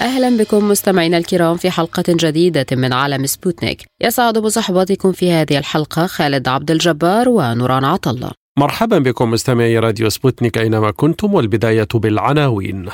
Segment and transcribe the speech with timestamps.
[0.00, 3.82] أهلا بكم مستمعينا الكرام في حلقة جديدة من عالم سبوتنيك.
[4.00, 10.58] يسعد بصحبتكم في هذه الحلقة خالد عبد الجبار ونوران عطلة مرحبا بكم مستمعي راديو سبوتنيك
[10.58, 12.88] أينما كنتم والبداية بالعناوين.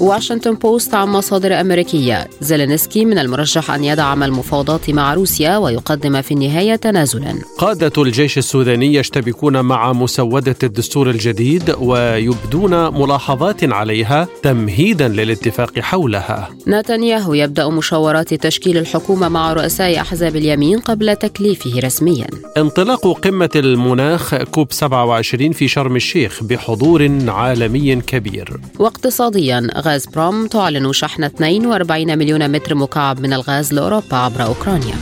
[0.00, 2.28] واشنطن بوست عن مصادر أمريكية.
[2.40, 7.34] زيلينسكي من المرشح أن يدعم المفاوضات مع روسيا ويقدم في النهاية تنازلا.
[7.58, 16.48] قادة الجيش السوداني يشتبكون مع مسودة الدستور الجديد ويبدون ملاحظات عليها تمهيدا للاتفاق حولها.
[16.66, 22.26] نتنياهو يبدأ مشاورات تشكيل الحكومة مع رؤساء أحزاب اليمين قبل تكليفه رسميا.
[22.56, 28.60] انطلاق قمة المناخ كوب 27 في شرم الشيخ بحضور عالمي كبير.
[28.78, 34.94] واقتصاديا غازبروم تعلن شحن 42 مليون متر مكعب من الغاز لأوروبا عبر أوكرانيا.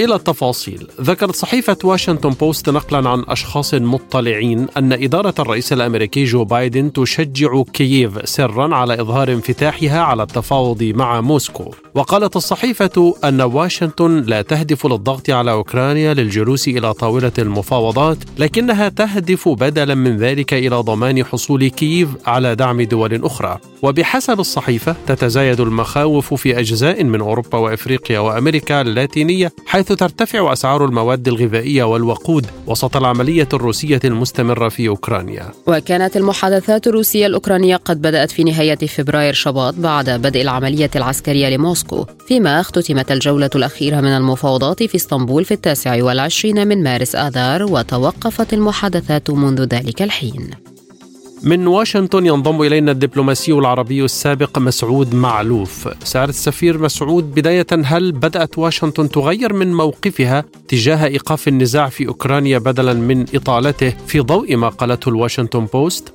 [0.00, 6.44] إلى التفاصيل ذكرت صحيفة واشنطن بوست نقلا عن أشخاص مطلعين أن إدارة الرئيس الأمريكي جو
[6.44, 11.74] بايدن تشجع كييف سرا على إظهار انفتاحها على التفاوض مع موسكو.
[11.96, 19.48] وقالت الصحيفة أن واشنطن لا تهدف للضغط على أوكرانيا للجلوس إلى طاولة المفاوضات لكنها تهدف
[19.48, 23.58] بدلا من ذلك إلى ضمان حصول كييف على دعم دول أخرى.
[23.82, 31.28] وبحسب الصحيفة تتزايد المخاوف في أجزاء من أوروبا وأفريقيا وأمريكا اللاتينية حيث ترتفع أسعار المواد
[31.28, 35.50] الغذائية والوقود وسط العملية الروسية المستمرة في أوكرانيا.
[35.66, 41.85] وكانت المحادثات الروسية الأوكرانية قد بدأت في نهاية فبراير شباط بعد بدء العملية العسكرية لموسكو.
[42.26, 48.54] فيما اختتمت الجولة الأخيرة من المفاوضات في اسطنبول في التاسع والعشرين من مارس آذار وتوقفت
[48.54, 50.50] المحادثات منذ ذلك الحين.
[51.42, 55.88] من واشنطن ينضم إلينا الدبلوماسي العربي السابق مسعود معلوف.
[56.04, 62.58] سعادة السفير مسعود بداية هل بدأت واشنطن تغير من موقفها تجاه إيقاف النزاع في أوكرانيا
[62.58, 66.12] بدلا من إطالته في ضوء ما قالته الواشنطن بوست؟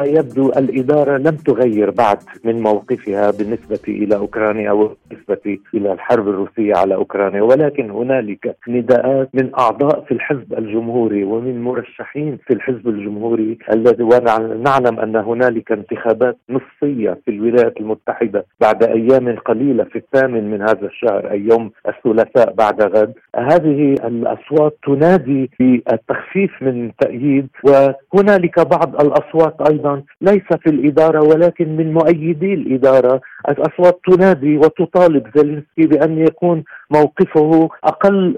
[0.00, 6.74] يبدو الإدارة لم تغير بعد من موقفها بالنسبة إلى أوكرانيا أو بالنسبة إلى الحرب الروسية
[6.76, 13.58] على أوكرانيا ولكن هنالك نداءات من أعضاء في الحزب الجمهوري ومن مرشحين في الحزب الجمهوري
[13.72, 20.62] الذي ونعلم أن هنالك انتخابات نصفية في الولايات المتحدة بعد أيام قليلة في الثامن من
[20.62, 23.14] هذا الشهر أي يوم الثلاثاء بعد غد.
[23.36, 31.92] هذه الأصوات تنادي بالتخفيف من تأييد وهنالك بعض الأصوات أيضا ليس في الإدارة ولكن من
[31.92, 33.20] مؤيدي الإدارة.
[33.48, 36.64] الأصوات تنادي وتطالب زيلينسكي بأن يكون
[36.94, 38.34] موقفه أقل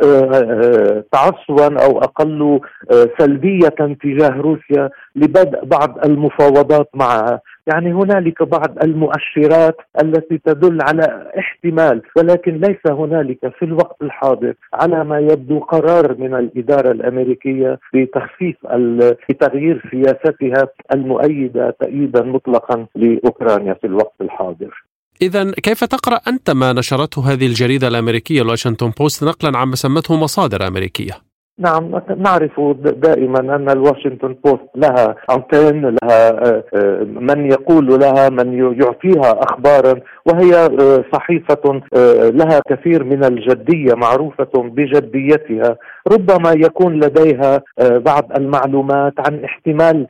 [1.13, 2.61] تعصبا أو أقل
[3.19, 3.69] سلبية
[4.03, 12.57] تجاه روسيا لبدء بعض المفاوضات معها يعني هنالك بعض المؤشرات التي تدل على احتمال ولكن
[12.57, 18.57] ليس هنالك في الوقت الحاضر على ما يبدو قرار من الإدارة الأمريكية بتخفيف
[19.29, 24.84] بتغيير سياستها المؤيدة تأييدا مطلقا لأوكرانيا في الوقت الحاضر.
[25.23, 30.17] إذا كيف تقرأ أنت ما نشرته هذه الجريدة الأمريكية الواشنطن بوست نقلا عن ما سمته
[30.17, 36.63] مصادر أمريكية؟ نعم نعرف دائما أن الواشنطن بوست لها انتين لها
[37.05, 39.95] من يقول لها من يعطيها اخبارا
[40.27, 40.69] وهي
[41.13, 41.81] صحيفة
[42.31, 45.77] لها كثير من الجدية معروفة بجديتها.
[46.13, 50.07] ربما يكون لديها بعض المعلومات عن احتمال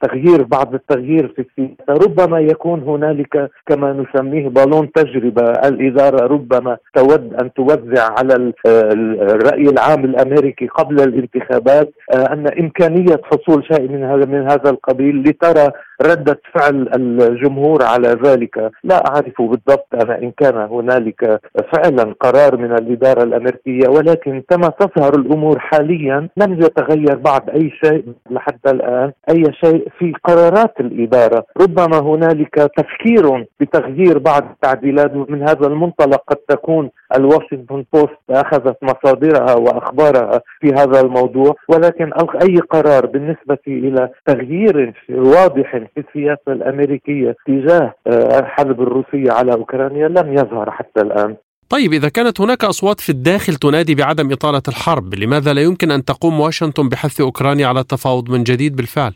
[0.00, 2.04] تغيير بعض التغيير في السياسة.
[2.06, 5.42] ربما يكون هنالك كما نسميه بالون تجربة.
[5.42, 13.64] الإدارة ربما تود أن توزع على الرأي العام الأمريكي الأمريكي قبل الانتخابات أن إمكانية حصول
[13.64, 16.88] شيء من هذا من هذا القبيل لترى ردة فعل
[17.20, 18.70] الجمهور على ذلك.
[18.84, 21.40] لا أعرف بالضبط أنا إن كان هنالك
[21.72, 28.04] فعلا قرار من الإدارة الأمريكية ولكن كما تظهر الأمور حاليا لم يتغير بعد أي شيء
[28.30, 31.44] لحتى الآن أي شيء في قرارات الإدارة.
[31.60, 36.20] ربما هنالك تفكير بتغيير بعض التعديلات من هذا المنطلق.
[36.26, 42.12] قد تكون الواشنطن بوست أخذت مصادرها وأخبارها في هذا الموضوع ولكن
[42.42, 47.94] أي قرار بالنسبة إلى تغيير واضح في السياسة الأمريكية تجاه
[48.38, 51.36] الحرب الروسية على أوكرانيا لم يظهر حتى الآن.
[51.68, 56.04] طيب إذا كانت هناك أصوات في الداخل تنادي بعدم إطالة الحرب لماذا لا يمكن أن
[56.04, 59.12] تقوم واشنطن بحث أوكرانيا على التفاوض من جديد بالفعل؟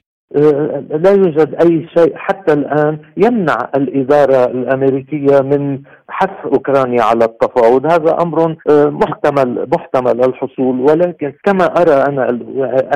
[1.04, 7.86] لا يوجد أي شيء حتى الآن يمنع الإدارة الأمريكية من حث أوكرانيا على التفاوض.
[7.86, 10.80] هذا أمر آه، محتمل محتمل الحصول.
[10.80, 12.28] ولكن كما أرى أنا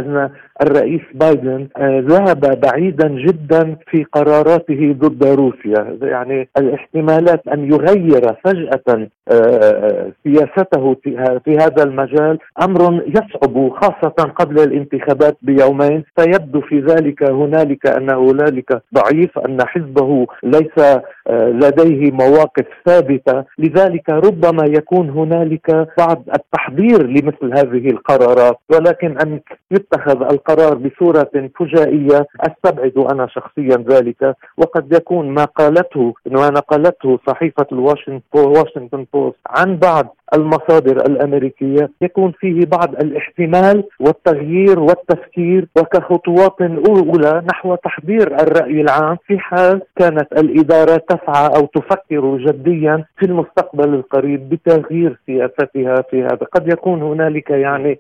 [0.01, 0.31] أن
[0.63, 5.99] الرئيس بايدن آه، ذهب بعيدا جدا في قراراته ضد روسيا.
[6.03, 10.97] يعني الاحتمالات أن يغير فجأة آه، سياسته
[11.45, 16.05] في هذا المجال أمر يصعب خاصة قبل الانتخابات بيومين.
[16.17, 20.99] فيبدو في ذلك هنالك أن هنالك ضعيف أن حزبه ليس
[21.31, 23.45] لديه مواقف ثابتة.
[23.59, 28.59] لذلك ربما يكون هنالك بعض التحضير لمثل هذه القرارات.
[28.71, 29.41] ولكن أن
[29.71, 30.23] يتخذ
[30.55, 39.37] بصورة فجائية أستبعد أنا شخصيا ذلك وقد يكون ما قالته ما نقلته صحيفة الواشنطن بوست
[39.47, 48.81] عن بعض المصادر الأمريكية يكون فيه بعض الاحتمال والتغيير والتفكير وكخطوات أولى نحو تحضير الرأي
[48.81, 56.25] العام في حال كانت الإدارة تسعى أو تفكر جديا في المستقبل القريب بتغيير سياستها في
[56.25, 56.47] هذا.
[56.53, 57.99] قد يكون هنالك يعني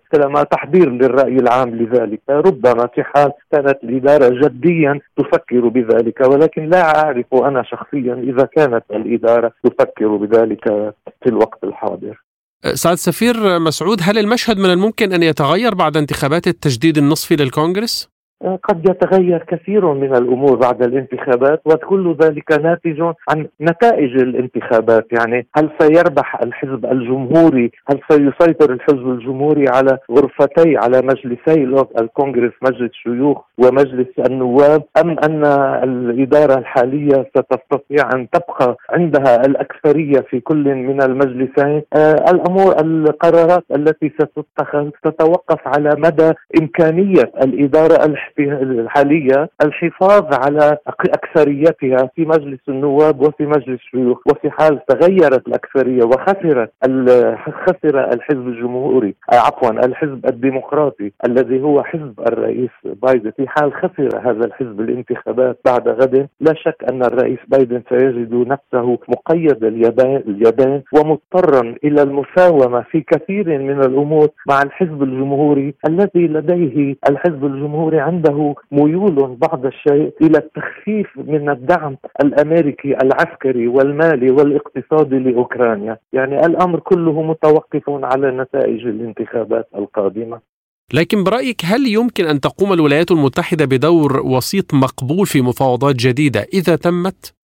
[0.51, 2.21] تحضير للرأي العام لذلك.
[2.41, 8.85] ربما في حال كانت الإدارة جديا تفكر بذلك ولكن لا أعرف أنا شخصيا إذا كانت
[8.91, 10.65] الإدارة تفكر بذلك
[11.23, 12.23] في الوقت الحاضر
[12.75, 18.09] سعد سفير مسعود هل المشهد من الممكن أن يتغير بعد انتخابات التجديد النصفي للكونغرس؟
[18.63, 25.07] قد يتغير كثير من الأمور بعد الانتخابات وكل ذلك ناتج عن نتائج الانتخابات.
[25.13, 32.91] يعني هل سيربح الحزب الجمهوري؟ هل سيسيطر الحزب الجمهوري على غرفتي على مجلسي الكونغرس مجلس
[32.91, 35.45] الشيوخ ومجلس النواب أم أن
[35.85, 44.13] الإدارة الحالية ستستطيع أن تبقى عندها الأكثرية في كل من المجلسين؟ آه الأمور القرارات التي
[44.21, 48.28] ستتخذ تتوقف على مدى إمكانية الإدارة الحالية
[49.63, 56.71] الحفاظ على أكثريتها في مجلس النواب وفي مجلس الشيوخ وفي حال تغيرت الأكثرية وخسرت
[57.67, 63.31] خسر الحزب الجمهوري آه، عفوا الحزب الديمقراطي الذي هو حزب الرئيس بايدن.
[63.31, 68.99] في حال خسر هذا الحزب الانتخابات بعد غد لا شك أن الرئيس بايدن سيجد نفسه
[69.09, 77.45] مقيد اليدين ومضطرا إلى المساومة في كثير من الأمور مع الحزب الجمهوري الذي لديه الحزب
[77.45, 78.18] الجمهوري عنده
[78.73, 87.23] ميول بعض الشيء إلى التخفيف من الدعم الأمريكي العسكري والمالي والاقتصادي لأوكرانيا، يعني الأمر كله
[87.23, 90.41] متوقف على نتائج الانتخابات القادمة.
[90.95, 96.77] لكن برأيك هل يمكن أن تقوم الولايات المتحدة بدور وسيط مقبول في مفاوضات جديدة إذا
[96.77, 97.38] تمت؟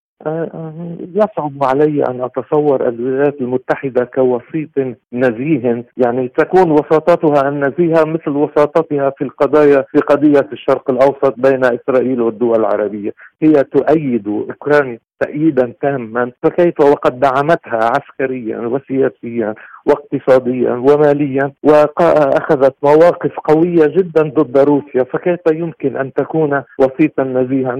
[1.14, 4.68] يصعب علي أن أتصور الولايات المتحدة كوسيط
[5.12, 5.84] نزيه.
[5.96, 12.60] يعني تكون وساطتها النزيهه مثل وساطتها في القضايا في قضية الشرق الأوسط بين إسرائيل والدول
[12.60, 13.12] العربية.
[13.42, 19.54] هي تؤيد أوكرانيا تأييدا تاما فكيف وقد دعمتها عسكريا وسياسيا
[19.86, 27.72] واقتصاديا وماليا وأخذت مواقف قوية جدا ضد روسيا فكيف يمكن أن تكون وسيطا نزيها؟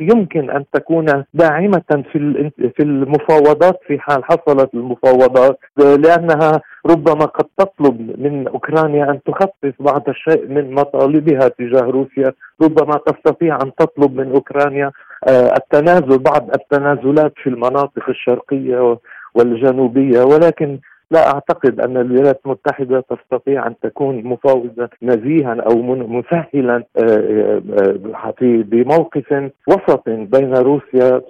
[0.00, 8.20] يمكن أن تكون داعمة في في المفاوضات في حال حصلت المفاوضات لأنها ربما قد تطلب
[8.20, 12.32] من أوكرانيا أن تخفف بعض الشيء من مطالبها تجاه روسيا.
[12.62, 14.92] ربما تستطيع أن تطلب من أوكرانيا
[15.28, 18.98] آه، التنازل بعض التنازلات في المناطق الشرقية
[19.34, 20.22] والجنوبية.
[20.22, 20.78] ولكن
[21.10, 29.50] لا أعتقد أن الولايات المتحدة تستطيع أن تكون مفاوضا نزيها أو مسهلا آه، آه، بموقف
[29.68, 31.20] وسط بين روسيا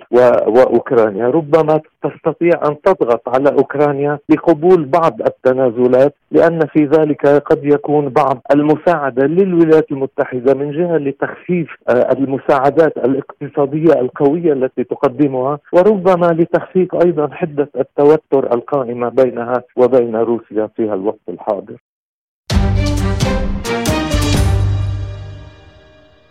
[0.46, 8.08] واوكرانيا ربما تستطيع أن تضغط على أوكرانيا لقبول بعض التنازلات لأن في ذلك قد يكون
[8.08, 16.94] بعض المساعدة للولايات المتحدة من جهة لتخفيف آه، المساعدات الاقتصادية القوية التي تقدمها وربما لتخفيف
[16.94, 21.76] أيضا حدة التوتر القائمة بينها وبين روسيا في الوقت الحاضر.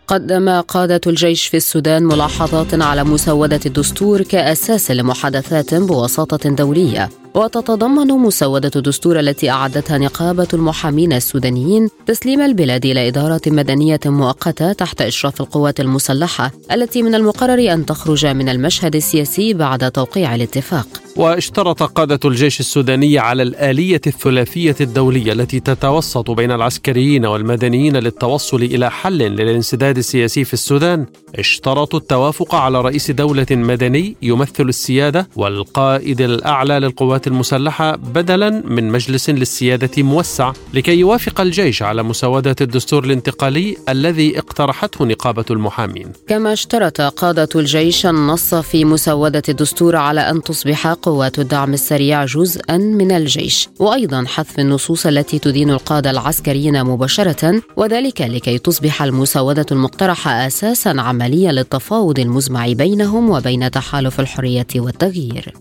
[0.08, 7.10] قدم قادة الجيش في السودان ملاحظات على مسودة الدستور كأساس لمحادثات بوساطة دولية.
[7.36, 15.02] وتتضمن مسودة الدستور التي أعدتها نقابة المحامين السودانيين تسليم البلاد إلى إدارة مدنية مؤقتة تحت
[15.02, 20.88] إشراف القوات المسلحة التي من المقرر أن تخرج من المشهد السياسي بعد توقيع الاتفاق.
[21.16, 28.92] واشترط قادة الجيش السوداني على الآلية الثلاثية الدولية التي تتوسط بين العسكريين والمدنيين للتوصل إلى
[28.92, 31.06] حل للانسداد السياسي في السودان.
[31.36, 38.92] اشترطوا التوافق على رئيس دولة مدني يمثل السيادة والقائد الأعلى للقوات القوات المسلحة بدلا من
[38.92, 46.12] مجلس للسيادة موسع لكي يوافق الجيش على مسودة الدستور الانتقالي الذي اقترحته نقابة المحامين.
[46.28, 52.78] كما اشترط قادة الجيش النص في مسودة الدستور على أن تصبح قوات الدعم السريع جزءا
[52.78, 60.48] من الجيش وأيضا حذف النصوص التي تدين القادة العسكريين مباشرة وذلك لكي تصبح المسودة المقترحة
[60.48, 65.54] أساسا عمليا للتفاوض المزمع بينهم وبين تحالف الحرية والتغيير.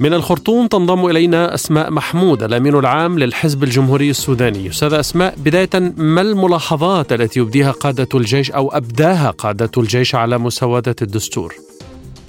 [0.00, 4.68] من الخرطوم تنضم إلينا أسماء محمود الأمين العام للحزب الجمهوري السوداني.
[4.68, 10.96] أستاذة أسماء بداية ما الملاحظات التي يبديها قادة الجيش أو أبداها قادة الجيش على مسودة
[11.02, 11.54] الدستور؟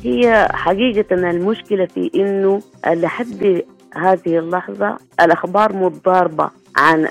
[0.03, 6.49] هي حقيقة المشكلة في أنه لحد هذه اللحظة الأخبار متضاربة.
[6.79, 7.07] عن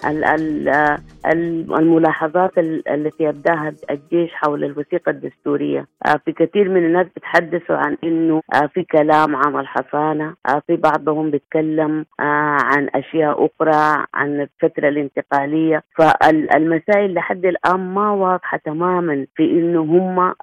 [1.79, 5.87] الملاحظات التي أبداها الجيش حول الوثيقة الدستورية.
[6.07, 10.77] آه، في كثير من الناس بتحدثوا عن أنه آه، في كلام عن الحصانة آه، في
[10.77, 15.83] بعضهم بيتكلم عن أشياء أخرى عن الفترة الانتقالية.
[15.99, 20.35] فالمسائل لحد الآن ما واضحة تماما في أنه هم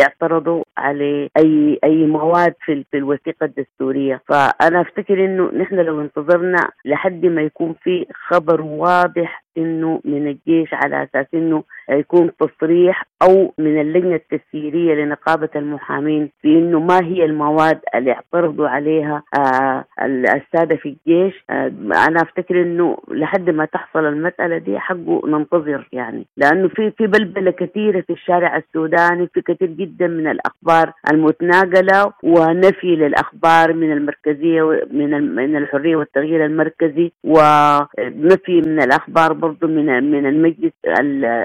[0.00, 4.22] اعترضوا على أي أي مواد في, الوثيقة الدستورية.
[4.28, 10.74] فأنا أفتكر أنه نحن لو انتظرنا لحد ما يكون في خبر واضح إنه من الجيش
[10.74, 17.24] على أساس إنه يكون تصريح أو من اللجنة التسييريه لنقابة المحامين في إنه ما هي
[17.24, 21.44] المواد اللي اعترضوا عليها آه السادة في الجيش.
[21.50, 21.66] آه
[22.08, 26.26] أنا أفتكر إنه لحد ما تحصل المسألة دي حقه ننتظر يعني.
[26.36, 32.96] لأنه في في بلبلة كثيرة في الشارع السوداني في كثير جدا من الأخبار المتناقلة ونفي
[32.96, 40.72] للأخبار من المركزية من من الحرية والتغيير المركزي ونفي من الأخبار برضه من من المجلس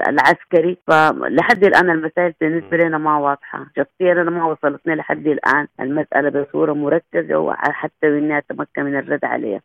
[0.08, 0.76] العسكري.
[0.86, 3.66] فلحد الآن المسائل بالنسبة لنا ما واضحة.
[3.76, 9.60] شخصيا أنا ما وصلتني لحد الآن المسألة بصورة مركزة وحتى اني اتمكن من الرد عليها.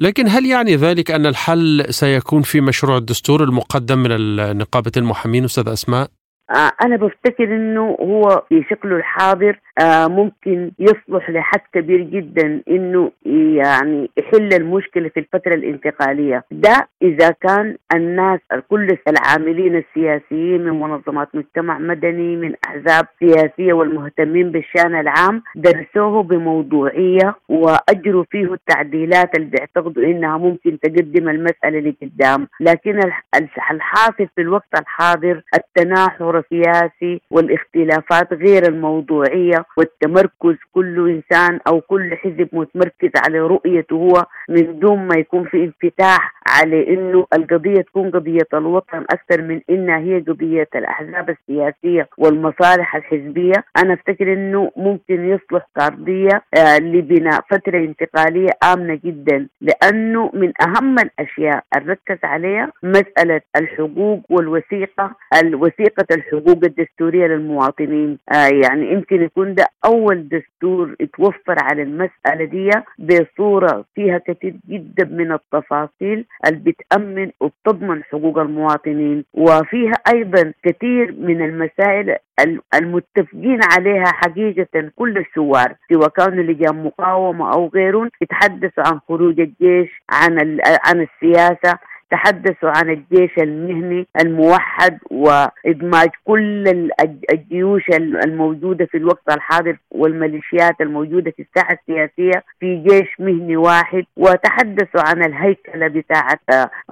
[0.00, 5.68] لكن هل يعني ذلك أن الحل سيكون في مشروع الدستور المقدم من نقابه المحامين أستاذ
[5.68, 6.19] أسماء؟
[6.50, 13.12] آه، أنا بفتكر إنه هو في شكله الحاضر آه، ممكن يصلح لحد كبير جدا إنه
[13.56, 16.44] يعني يحل المشكلة في الفترة الانتقالية.
[16.50, 24.50] ده إذا كان الناس كل العاملين السياسيين من منظمات مجتمع مدني من أحزاب سياسية والمهتمين
[24.52, 33.00] بالشأن العام درسوه بموضوعية وأجروا فيه التعديلات اللي بيعتقدوا إنها ممكن تقدم المسألة لقدام لكن
[33.70, 42.48] الحاصل في الوقت الحاضر التناحر السياسي والاختلافات غير الموضوعية والتمركز كل إنسان أو كل حزب
[42.52, 48.48] متمركز على رؤيته هو من دون ما يكون في انفتاح على إنه القضية تكون قضية
[48.54, 55.66] الوطن أكثر من إنها هي قضية الأحزاب السياسية والمصالح الحزبية، أنا أفتكر إنه ممكن يصلح
[55.76, 64.20] كارضيه آه لبناء فترة انتقالية آمنة جدا لأنه من أهم الأشياء الركز عليها مسألة الحقوق
[64.30, 72.44] والوثيقة الوثيقة الحقوق الدستورية للمواطنين، آه يعني يمكن يكون ده أول دستور يتوفر على المسألة
[72.44, 79.24] دي بصورة فيها كثير جدا من التفاصيل اللي بتأمن وبتضمن حقوق المواطنين.
[79.34, 82.16] وفيها أيضا كثير من المسائل
[82.74, 90.02] المتفقين عليها حقيقة كل الثوار سواء كانوا لجان مقاومة أو غيرهم يتحدثوا عن خروج الجيش
[90.10, 91.78] عن عن السياسة.
[92.10, 96.90] تحدثوا عن الجيش المهني الموحد وإدماج كل
[97.32, 97.82] الجيوش
[98.24, 104.04] الموجودة في الوقت الحاضر والميليشيات الموجودة في الساحة السياسية في جيش مهني واحد.
[104.16, 106.38] وتحدثوا عن الهيكلة بتاعة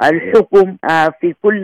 [0.04, 1.62] الحكم آه، في كل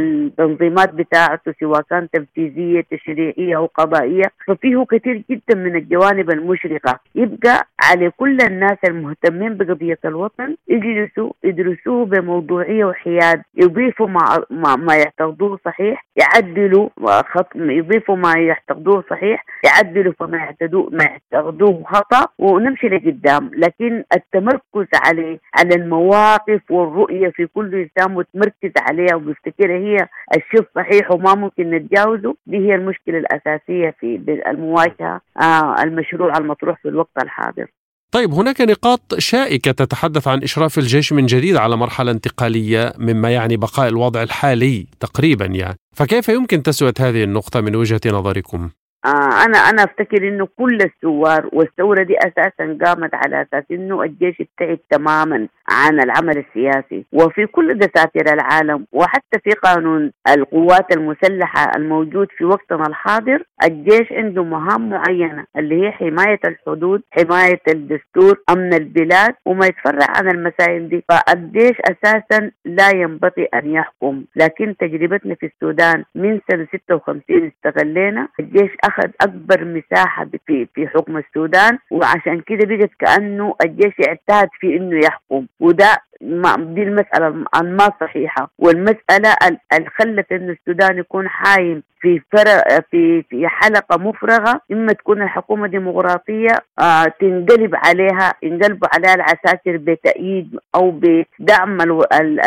[0.00, 4.24] التنظيمات بتاعته سواء كان تنفيذية تشريعية أو قضائية.
[4.46, 7.00] ففيه كثير جدا من الجوانب المشرقة.
[7.14, 13.42] يبقى على كل الناس المهتمين بقضية الوطن يجلسوا يدرسوه بموضوعية وحياد.
[13.54, 16.88] يضيفوا ما ما, ما يعتقدوه صحيح يعدلوا
[17.22, 23.50] خط يضيفوا ما يعتقدوه صحيح يعدلوا فما يعتقدوه ما يعتقدوه خطأ ونمشي لقدام.
[23.54, 29.96] لكن التمركز على على المواقف والرؤية في كل إنسان متمركز عليها وبيفتكرها هي
[30.36, 36.88] الشيء الصحيح وما ممكن نتجاوزه دي هي المشكلة الأساسية في المواجهة آه المشروع المطروح في
[36.88, 37.66] الوقت الحاضر.
[38.12, 43.56] طيب هناك نقاط شائكة تتحدث عن إشراف الجيش من جديد على مرحلة انتقالية مما يعني
[43.56, 48.70] بقاء الوضع الحالي تقريبا يعني فكيف يمكن تسوية هذه النقطة من وجهة نظركم؟
[49.06, 54.36] آه أنا أنا أفتكر إنه كل الثوار والثورة دي أساسا قامت على أساس إنه الجيش
[54.40, 62.28] ابتعد تماما عن العمل السياسي وفي كل دساتير العالم وحتى في قانون القوات المسلحة الموجود
[62.38, 69.34] في وقتنا الحاضر الجيش عنده مهام معينة اللي هي حماية الحدود حماية الدستور أمن البلاد
[69.46, 71.04] وما يتفرع عن المسائل دي.
[71.08, 74.24] فالجيش أساسا لا ينبغي أن يحكم.
[74.36, 78.28] لكن تجربتنا في السودان من سنة 56 استغلينا.
[78.40, 84.76] الجيش أخذ أكبر مساحة في في حكم السودان وعشان كده بقت كأنه الجيش اعتاد في
[84.76, 85.46] إنه يحكم.
[85.60, 87.30] وده دي المسألة
[87.62, 88.50] ما صحيحة.
[88.58, 89.34] والمسألة
[89.72, 95.66] اللي خلت إنه السودان يكون حايم في فرق في في حلقة مفرغة إما تكون الحكومة
[95.66, 101.80] ديمقراطية آه تنقلب عليها ينقلبوا عليها العساكر بتأييد أو بدعم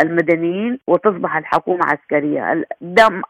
[0.00, 2.64] المدنيين وتصبح الحكومة عسكرية.
[2.80, 3.22] دعم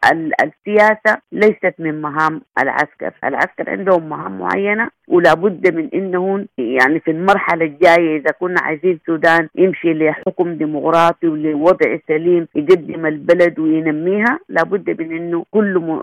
[0.42, 3.12] السياسة ليست من مهام العسكر.
[3.25, 8.92] العسكر عندهم مهام معينة ولا بد من إنهم يعني في المرحلة الجاية إذا كنا عايزين
[8.92, 9.92] السودان يمشي
[10.30, 14.38] لحكم ديمقراطي ولوضع سليم يقدم البلد وينميها.
[14.49, 16.00] لابد من إنه كل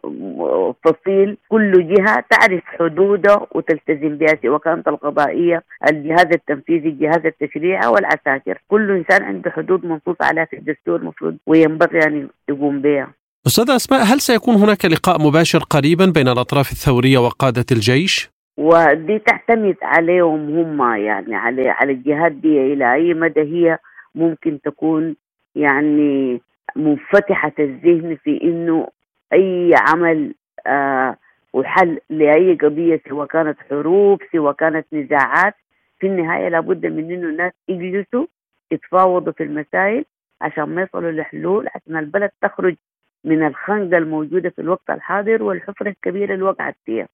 [0.86, 8.58] فصيل كل جهة تعرف حدوده وتلتزم بها سواء كانت القضائية الجهاز التنفيذي الجهاز التشريعي والعساكر
[8.68, 13.14] كل إنسان عنده حدود منصوص عليها في الدستور المفروض وينبغي أن يقوم بها.
[13.48, 19.76] أستاذة أسماء هل سيكون هناك لقاء مباشر قريبا بين الأطراف الثورية وقادة الجيش؟ ودي تعتمد
[19.82, 23.78] عليهم هم يعني على على الجهات دي إلى أي مدى هي
[24.18, 25.16] ممكن تكون
[25.56, 26.42] يعني
[26.76, 28.88] منفتحة الذهن في إنه
[29.34, 30.34] أي عمل
[30.68, 31.16] آه
[31.54, 35.56] وحل لأي قضية سواء كانت حروب سواء كانت نزاعات
[36.00, 38.26] في النهاية لابد من إنه الناس يجلسوا
[38.72, 40.06] يتفاوضوا في المسائل
[40.42, 42.76] عشان ما يصلوا لحلول عشان البلد تخرج
[43.24, 47.08] من الخنقة الموجودة في الوقت الحاضر والحفرة الكبيرة اللي وقعت فيها.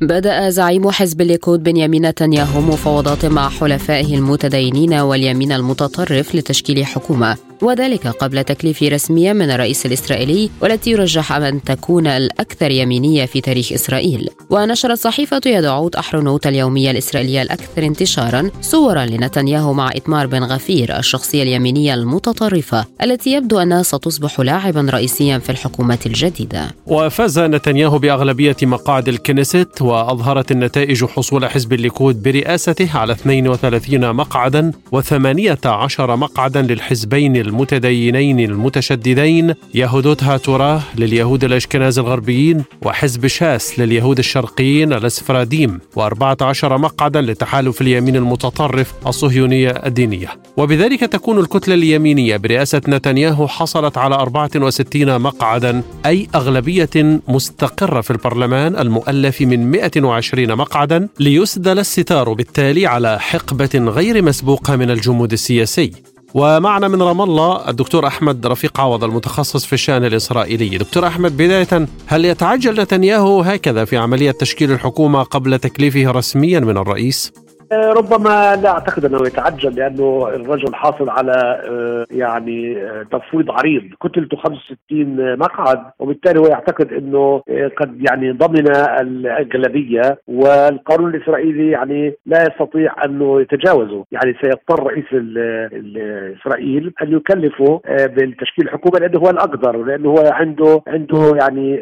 [0.00, 7.47] بدأ زعيم حزب الليكود بنيامين نتنياهو مفاوضات مع حلفائه المتدينين واليمين المتطرف لتشكيل حكومة.
[7.62, 13.72] وذلك قبل تكليف رسمية من الرئيس الإسرائيلي والتي يرجح أن تكون الأكثر يمينية في تاريخ
[13.72, 14.28] إسرائيل.
[14.50, 21.42] ونشرت صحيفة يدعوت أحرنوت اليومية الإسرائيلية الأكثر انتشارا صورا لنتنياهو مع إتمار بن غفير الشخصية
[21.42, 26.70] اليمينية المتطرفة التي يبدو أنها ستصبح لاعبا رئيسيا في الحكومة الجديدة.
[26.86, 36.00] وفاز نتنياهو بأغلبية مقاعد الكنيست وأظهرت النتائج حصول حزب الليكود برئاسته على 32 مقعدا و18
[36.00, 46.64] مقعدا للحزبين المتدينين المتشددين يهودوت هاتوراه لليهود الأشكناز الغربيين وحزب شاس لليهود الشرقيين الأسفراديم و14
[46.64, 50.28] مقعدا لتحالف اليمين المتطرف الصهيونية الدينية.
[50.56, 58.76] وبذلك تكون الكتلة اليمينية برئاسة نتنياهو حصلت على 64 مقعدا أي أغلبية مستقرة في البرلمان
[58.76, 65.92] المؤلف من 120 مقعدا ليسدل الستار بالتالي على حقبة غير مسبوقة من الجمود السياسي.
[66.34, 70.78] ومعنا من رام الله الدكتور أحمد رفيق عوض المتخصص في الشأن الإسرائيلي.
[70.78, 76.76] دكتور أحمد بداية هل يتعجل نتنياهو هكذا في عملية تشكيل الحكومة قبل تكليفه رسميا من
[76.76, 77.32] الرئيس؟
[77.72, 83.82] آه، ربما لا أعتقد أنه يتعجل لأنه الرجل حاصل على آه، يعني آه، تفويض عريض.
[84.02, 87.42] كتلته 65 مقعد وبالتالي هو يعتقد أنه
[87.76, 94.04] قد يعني ضمن الأغلبية والقانون الإسرائيلي يعني لا يستطيع أنه يتجاوزه.
[94.12, 95.04] يعني سيضطر رئيس
[96.40, 101.80] إسرائيل أن يكلفه بالتشكيل حكومه لأنه هو الأقدر لأنه هو عنده عنده يعني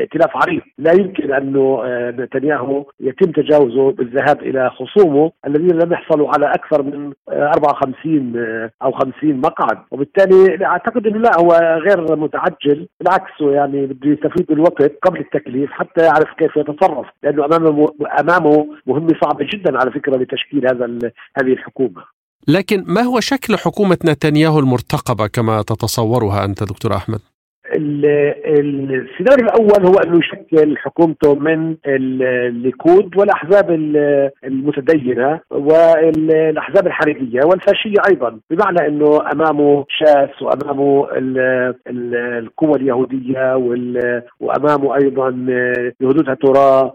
[0.00, 0.62] ائتلاف عريض.
[0.78, 6.82] لا يمكن أنه نتنياهو يتم تجاوزه بالذهاب إلى خصوم قوموا الذين لم يحصلوا على أكثر
[6.82, 9.78] من 54 آه، أو 50 مقعد.
[9.90, 12.88] وبالتالي أعتقد إنه لا هو غير متعجل.
[13.00, 17.06] بالعكس يعني بده يستفيد بالوقت قبل التكليف حتى يعرف كيف يتصرف.
[17.22, 17.86] لأنه أمامه
[18.20, 20.86] أمامه مهمة صعبة جدا على فكرة لتشكيل هذا
[21.38, 22.02] هذه الحكومة.
[22.48, 27.20] لكن ما هو شكل حكومة نتنياهو المرتقبة كما تتصورها أنت دكتور أحمد؟
[27.74, 33.70] السيناريو الأول هو أنه يشكل حكومته من الليكود والأحزاب
[34.44, 38.38] المتدينة والأحزاب الحركيه والفاشية أيضا.
[38.50, 41.08] بمعنى أنه امامه شاس وامامه
[42.38, 43.56] القوى اليهودية
[44.40, 45.28] وامامه أيضا
[46.00, 46.94] يهودوت توراه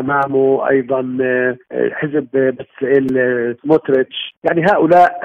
[0.00, 1.02] امامه أيضا
[1.92, 3.06] حزب بتسئل
[3.62, 5.20] سموتريتش يعني هؤلاء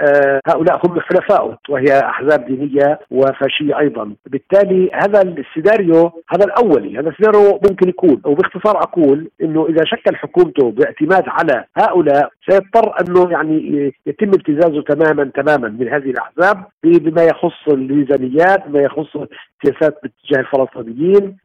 [0.48, 4.14] هؤلاء هم حلفائه وهي أحزاب دينية وفاشية أيضا.
[4.26, 8.22] بالتالي هذا السيناريو هذا الاولي هذا السيناريو ممكن يكون.
[8.26, 15.32] وباختصار أقول إنه إذا شكل حكومته باعتماد على هؤلاء سيضطر أنه يعني يتم ابتزازه تماما
[15.36, 19.18] تماما من هذه الأحزاب بما يخص الميزانيات بما يخص
[19.66, 21.38] سياسات باتجاه الفلسطينيين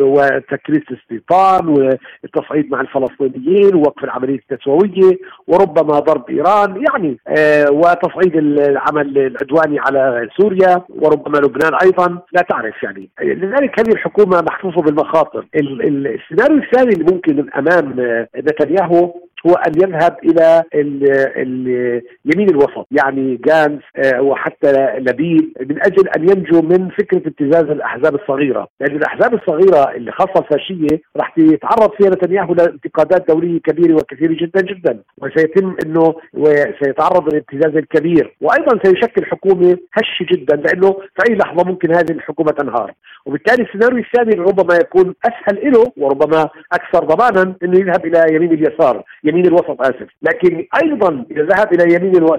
[0.00, 9.18] وتكريس الاستيطان والتصعيد مع الفلسطينيين ووقف العملية التسوية وربما ضرب إيران يعني آه، وتصعيد العمل
[9.18, 13.08] العدواني على سوريا وربما لبنان أيضا لا تعرف يعني.
[13.20, 15.46] لذلك هذه الحكومة محفوفة بالمخاطر.
[15.54, 17.94] السيناريو الثاني اللي ممكن أمام
[18.36, 19.14] نتنياهو
[19.46, 26.62] هو أن يذهب إلى اليمين الوسط يعني جانس آه، وحتى لبيب من أجل أن ينجو
[26.62, 32.54] من فكرة ابتزاز الأحزاب الصغيرة، لأن الأحزاب الصغيرة اللي خاصة الفاشية راح يتعرض فيها نتنياهو
[32.54, 40.26] لانتقادات دولية كبيرة وكثيرة جدا جدا، وسيتم إنه وسيتعرض للابتزاز الكبير، وأيضا سيشكل حكومة هشة
[40.32, 42.92] جدا لأنه في أي لحظة ممكن هذه الحكومة تنهار،
[43.26, 49.02] وبالتالي السيناريو الثاني ربما يكون أسهل له وربما أكثر ضمانا إنه يذهب إلى يمين اليسار،
[49.34, 50.08] يمين الوسط آسف.
[50.22, 52.38] لكن أيضا إذا ذهب إلى يمين ألو...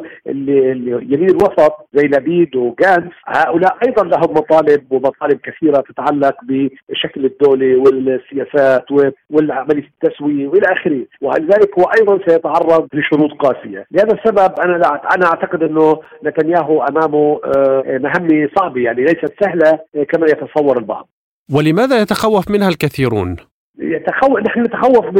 [0.88, 8.86] يمين الوسط زي لبيد وجانس هؤلاء أيضا لهم مطالب ومطالب كثيرة تتعلق بشكل الدولة والسياسات
[9.30, 11.06] والعملية التسويه وإلى آخره.
[11.22, 17.40] ولذلك هو أيضا سيتعرض لشروط قاسية؟ لهذا السبب أنا لا أنا أعتقد أنه نتنياهو أمامه
[17.58, 19.80] آه، مهمة صعبة يعني ليست سهلة
[20.10, 21.10] كما يتصور البعض.
[21.54, 23.38] ولماذا يتخوف منها الكثيرون؟
[23.80, 25.18] يتخوف نحن نتخوف ب...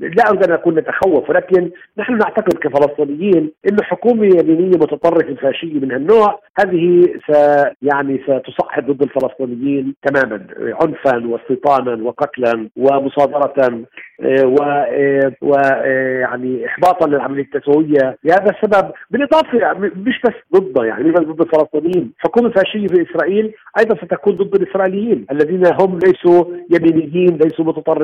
[0.00, 5.92] لا أريد أن اكون نتخوف ولكن نحن نعتقد كفلسطينيين إنه حكومة يمينية متطرفة فاشية من
[5.92, 6.40] هالنوع.
[6.60, 7.36] هذه س
[7.82, 13.86] يعني ستصعد ضد الفلسطينيين تماما عنفا واستيطانا وقتلا ومصادره
[14.20, 21.04] آه، و آه، ويعني آه، احباطا للعملية التسويه لهذا السبب بالإضافة مش بس ضده يعني
[21.04, 27.38] مش ضد الفلسطينيين حكومة فاشية في إسرائيل أيضا ستكون ضد الإسرائيليين الذين هم ليسوا يمينيين
[27.38, 27.97] ليسوا متطرفين.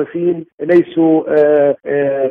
[0.59, 1.23] ليسوا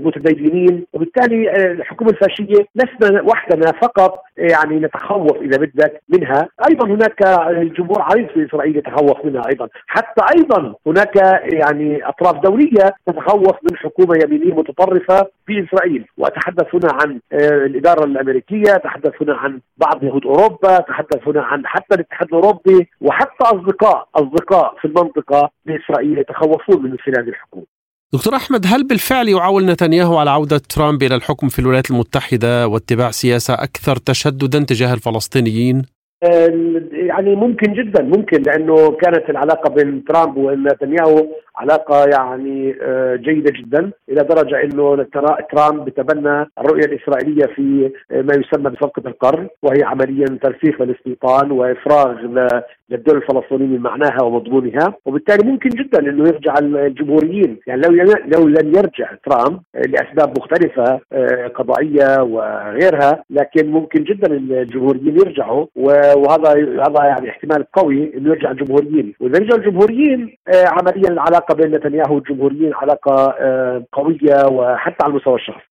[0.00, 0.87] متدينين.
[0.92, 6.49] وبالتالي الحكومة الفاشية لسنا وحدنا فقط يعني نتخوف إذا بدك منها.
[6.68, 9.68] أيضا هناك الجمهور عريض في إسرائيل يتخوف منها أيضا.
[9.87, 11.16] حتى أيضا هناك
[11.53, 16.07] يعني أطراف دولية تتخوف من حكومة يمينية متطرفة في إسرائيل.
[16.18, 21.66] وأتحدث هنا عن آه، الإدارة الأمريكية أتحدث هنا عن بعض يهود أوروبا أتحدث هنا عن
[21.66, 27.74] حتى الاتحاد الأوروبي وحتى أصدقاء أصدقاء في المنطقة باسرائيل يتخوفون من مثل هذه الحكومة.
[28.14, 33.11] دكتور أحمد هل بالفعل يعول نتنياهو على عودة ترامب إلى الحكم في الولايات المتحدة واتباع
[33.11, 35.93] سياسة أكثر تشددا تجاه الفلسطينيين؟
[36.93, 43.91] يعني ممكن جدا ممكن لأنه كانت العلاقة بين ترامب ونتنياهو علاقة يعني آه، جيدة جدا
[44.09, 45.07] إلى درجة أنه
[45.53, 52.13] ترامب بتبنى الرؤية الإسرائيلية في آه، ما يسمى بصفقة القرن وهي عمليا ترسيخ للاستيطان وإفراغ
[52.91, 54.95] للدولة الفلسطينية من معناها ومضمونها.
[55.05, 57.93] وبالتالي ممكن جدا أنه يرجع الجمهوريين يعني لو
[58.27, 61.01] لو لن يرجع ترامب آه، لأسباب مختلفة
[61.55, 65.67] قضائية وغيرها لكن ممكن جدا الجمهوريين يرجعوا
[66.16, 66.50] وهذا
[66.88, 69.14] هذا يعني احتمال قوي إنه يرجع الجمهوريين.
[69.20, 75.35] وإذا رجعوا الجمهوريين عمليا العلاقة العلاقه بين نتنياهو والجمهوريين علاقة آه، قوية وحتى على المستوى
[75.35, 75.74] الشخصي.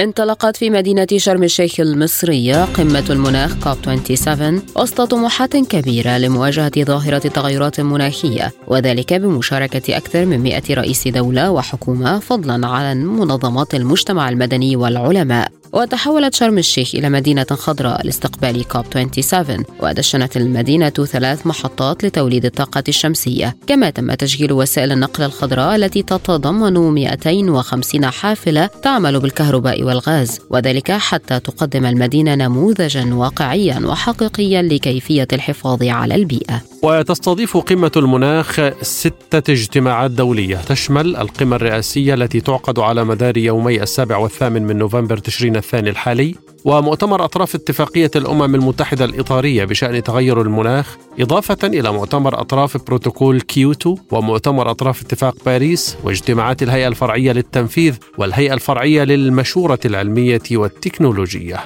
[0.00, 7.22] انطلقت في مدينة شرم الشيخ المصرية قمة المناخ كوب 27 وسط طموحات كبيرة لمواجهة ظاهرة
[7.24, 14.76] التغيرات المناخية وذلك بمشاركة أكثر من 100 رئيس دولة وحكومة فضلا عن منظمات المجتمع المدني
[14.76, 15.57] والعلماء.
[15.72, 18.84] وتحولت شرم الشيخ إلى مدينة خضراء لاستقبال كوب
[19.20, 23.56] 27 ودشنت المدينة ثلاث محطات لتوليد الطاقة الشمسية.
[23.66, 31.40] كما تم تشغيل وسائل النقل الخضراء التي تتضمن 250 حافلة تعمل بالكهرباء والغاز وذلك حتى
[31.40, 36.62] تقدم المدينة نموذجا واقعيا وحقيقيا لكيفية الحفاظ على البيئة.
[36.82, 40.56] وتستضيف قمة المناخ ستة اجتماعات دولية.
[40.56, 46.34] تشمل القمة الرئاسية التي تعقد على مدار يومي السابع والثامن من نوفمبر تشرين الثاني الحالي
[46.64, 53.96] ومؤتمر أطراف اتفاقية الأمم المتحدة الإطارية بشأن تغير المناخ إضافة إلى مؤتمر أطراف بروتوكول كيوتو
[54.10, 61.60] ومؤتمر أطراف اتفاق باريس واجتماعات الهيئة الفرعية للتنفيذ والهيئة الفرعية للمشورة العلمية والتكنولوجية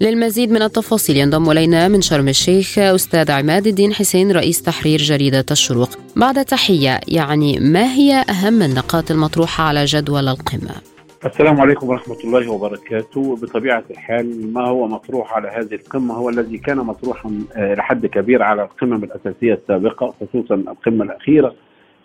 [0.00, 5.44] للمزيد من التفاصيل ينضم إلينا من شرم الشيخ أستاذ عماد الدين حسين رئيس تحرير جريدة
[5.50, 12.16] الشروق بعد تحية يعني ما هي أهم النقاط المطروحة على جدول القمة؟ السلام عليكم ورحمة
[12.24, 13.36] الله وبركاته.
[13.36, 18.42] بطبيعة الحال ما هو مطروح على هذه القمة؟ هو الذي كان مطروحا آه، لحد كبير
[18.42, 21.54] على القمم الأساسية السابقة خصوصا القمة الأخيرة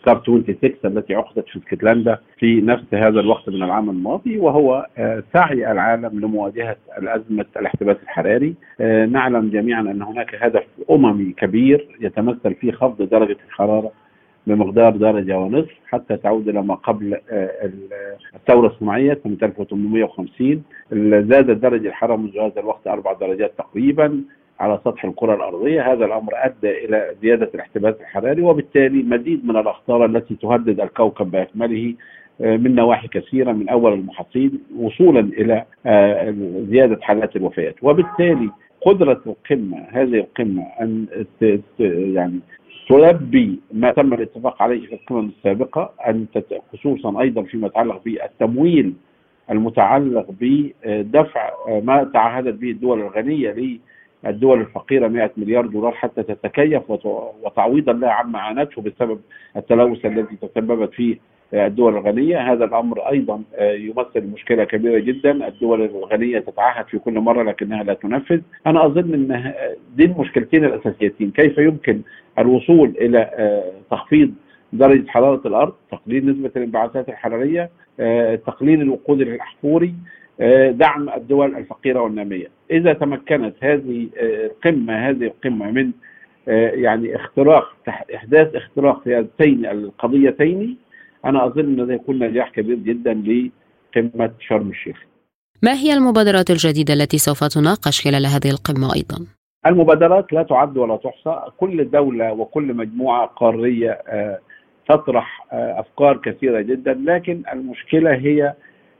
[0.06, 5.24] كاب 26 التي عقدت في اسكتلندا في نفس هذا الوقت من العام الماضي وهو آه،
[5.34, 8.54] سعي العالم لمواجهة الازمه الاحتباس الحراري.
[8.82, 13.92] آه، نعلم جميعا أن هناك هدف أممي كبير يتمثل في خفض درجة الحرارة
[14.48, 17.72] بمقدار درجة ونصف حتى تعود إلى ما قبل آه،
[18.36, 20.64] الثورة الصناعية سنة 1850
[21.30, 24.24] زادت درجة الحرارة منذ هذا الوقت أربع درجات تقريبا
[24.60, 25.94] على سطح الكرة الأرضية.
[25.94, 31.94] هذا الأمر أدى إلى زيادة الاحتباس الحراري وبالتالي مزيد من الأخطار التي تهدد الكوكب بأكمله
[32.42, 36.36] آه، من نواحي كثيرة من أول المحاصيل وصولا إلى آه،
[36.70, 37.76] زيادة حالات الوفيات.
[37.82, 38.50] وبالتالي
[38.82, 41.06] قدرة القمة هذه القمة أن
[41.80, 42.40] يعني
[42.90, 46.26] تلبي ما تم الاتفاق عليه في القمم السابقة أن
[46.74, 48.94] خصوصا أيضا فيما يتعلق بالتمويل
[49.52, 51.50] المتعلق بدفع
[51.84, 53.80] ما تعهدت به الدول الغنية
[54.24, 56.82] للدول الفقيرة 100 مليار دولار حتى تتكيف
[57.44, 59.20] وتعويضا لها عما عانته بسبب
[59.58, 61.18] التلوث الذي تسببت فيه
[61.54, 62.54] الدول الغنية.
[62.54, 65.48] هذا الأمر أيضا يمثل مشكلة كبيرة جدا.
[65.48, 68.42] الدول الغنية تتعهد في كل مرة لكنها لا تنفذ.
[68.68, 69.54] أنا أظن أن
[69.96, 71.32] دي المشكلتين الأساسيتين.
[71.32, 72.02] كيف يمكن
[72.40, 74.32] الوصول إلى آه، تخفيض
[74.74, 79.94] درجة حرارة الأرض؟ تقليل نسبة الانبعاثات الحرارية آه، تقليل الوقود الأحفوري
[80.40, 82.48] آه، دعم الدول الفقيرة والنامية.
[82.72, 85.92] إذا تمكنت هذه القمة هذه القمة من
[86.48, 87.76] يعني اختراق
[88.16, 90.78] إحداث اختراق في هاتين القضيتين
[91.26, 94.98] أنا أظن أن يكون نجاح كبير جدا لقمة شرم الشيخ.
[95.64, 99.26] ما هي المبادرات الجديدة التي سوف تناقش خلال هذه القمة أيضا؟
[99.66, 104.40] المبادرات لا تعد ولا تحصى، كل دولة وكل مجموعة قارية آه،
[104.90, 108.54] تطرح آه، أفكار كثيرة جدا، لكن المشكلة هي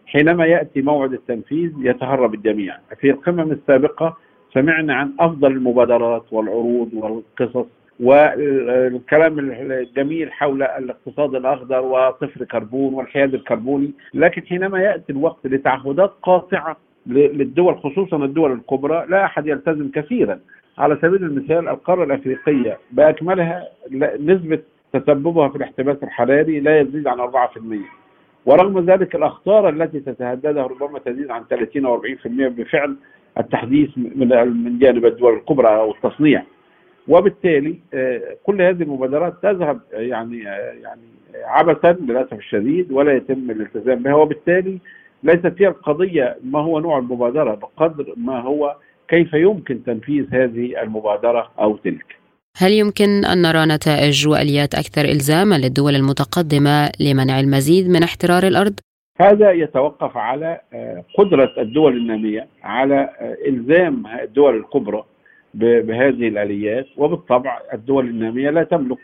[0.06, 4.18] حينما يأتي موعد التنفيذ يتهرب الجميع، في القمم السابقة
[4.54, 7.68] سمعنا عن أفضل المبادرات والعروض والقصص
[8.00, 16.78] والكلام الجميل حول الاقتصاد الأخضر وصفر كربون والحياد الكربوني لكن حينما يأتي الوقت لتعهدات قاطعة
[17.08, 20.40] للدول خصوصا الدول الكبرى لا أحد يلتزم كثيرا.
[20.78, 23.68] على سبيل المثال القارة الأفريقية بأكملها
[24.20, 24.60] نسبة
[24.94, 27.30] تسببها في الاحتباس الحراري لا يزيد عن 4%
[28.46, 32.96] ورغم ذلك الأخطار التي تتهددها ربما تزيد عن 30 أو 40% بفعل
[33.38, 36.44] التحديث من جانب الدول الكبرى أو التصنيع.
[37.08, 41.02] وبالتالي آه، كل هذه المبادرات تذهب آه، يعني آه، يعني
[41.46, 44.80] عبثا للأسف الشديد ولا يتم الالتزام بها وبالتالي
[45.24, 48.76] ليست هي القضية ما هو نوع المبادرة بقدر ما هو
[49.08, 52.06] كيف يمكن تنفيذ هذه المبادرة أو تلك.
[52.58, 58.80] هل يمكن أن نرى نتائج وأليات أكثر إلزاما للدول المتقدمة لمنع المزيد من احترار الأرض؟
[59.22, 60.60] هذا يتوقف على
[61.18, 63.10] قدرة الدول النامية على
[63.48, 65.04] إلزام الدول الكبرى
[65.54, 68.98] بهذه الآليات وبالطبع الدول النامية لا تملك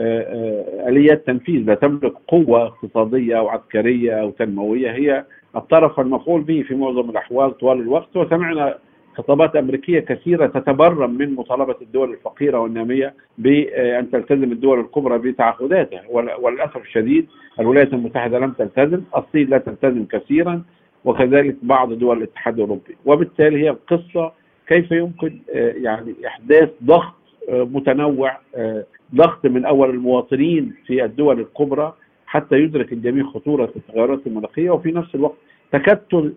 [0.00, 4.90] آه، آه، آليات تنفيذ لا تملك قوة اقتصادية أو عسكرية أو تنموية.
[4.90, 5.24] هي
[5.56, 8.16] الطرف المفعول به في معظم الأحوال طوال الوقت.
[8.16, 8.78] وسمعنا
[9.14, 16.02] خطابات أمريكية كثيرة تتبرم من مطالبة الدول الفقيرة والنامية بان تلتزم الدول الكبرى بتعهداتها.
[16.40, 17.26] وللاسف الشديد
[17.60, 20.62] الولايات المتحدة لم تلتزم، الصين لا تلتزم كثيرا
[21.04, 24.32] وكذلك بعض دول الاتحاد الأوروبي، وبالتالي هي القصة
[24.70, 27.14] كيف يمكن آه، يعني إحداث ضغط
[27.48, 31.94] آه، متنوع آه، ضغط من أول المواطنين في الدول الكبرى
[32.26, 35.36] حتى يدرك الجميع خطورة التغيرات المناخية وفي نفس الوقت
[35.72, 36.34] تكتل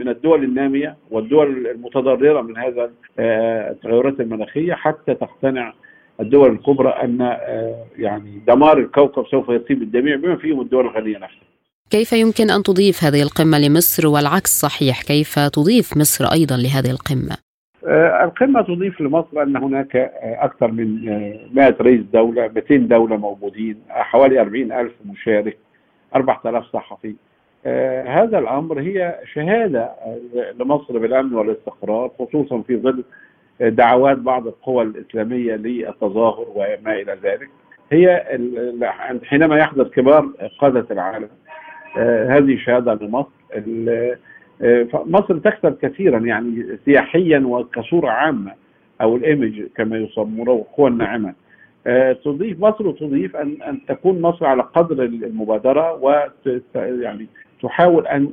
[0.00, 2.90] من الدول النامية والدول المتضررة من هذا
[3.70, 5.72] التغيرات المناخية حتى تقتنع
[6.20, 7.36] الدول الكبرى أن
[7.98, 11.55] يعني دمار الكوكب سوف يصيب الجميع بما فيهم الدول الغنية نفسها.
[11.90, 17.36] كيف يمكن أن تضيف هذه القمة لمصر والعكس صحيح؟ كيف تضيف مصر أيضا لهذه القمة؟
[17.86, 21.04] آه، القمة تضيف لمصر أن هناك آه، أكثر من
[21.54, 25.58] 100 آه، رئيس دولة 200 دولة موجودين حوالي 40 ألف مشارك
[26.16, 27.14] 4000 صحفي.
[28.06, 29.90] هذا الأمر هي شهادة
[30.60, 33.04] لمصر بالأمن والاستقرار خصوصا في ظل
[33.60, 37.48] دعوات بعض القوى الإسلامية للتظاهر وما إلى ذلك.
[37.92, 38.24] هي
[39.24, 40.28] حينما يحدث كبار
[40.60, 41.28] قادة العالم.
[42.28, 43.28] هذه شهادة لمصر
[44.62, 48.52] آه، مصر تكسب كثيرا يعني سياحيا وكصورة عامة
[49.00, 51.34] أو الإيمج كما يسمونه القوى الناعمه
[51.86, 56.28] آه، تضيف مصر تضيف ان أن تكون مصر على قدر المبادرة و
[56.74, 57.26] يعني
[57.62, 58.28] تحاول أن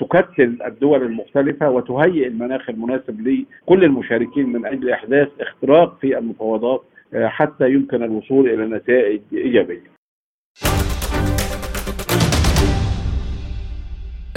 [0.00, 6.82] تكتل الدول المختلفة وتهيئ المناخ المناسب لكل المشاركين من أجل إحداث اختراق في المفاوضات
[7.14, 9.99] حتى يمكن الوصول إلى نتائج إيجابية.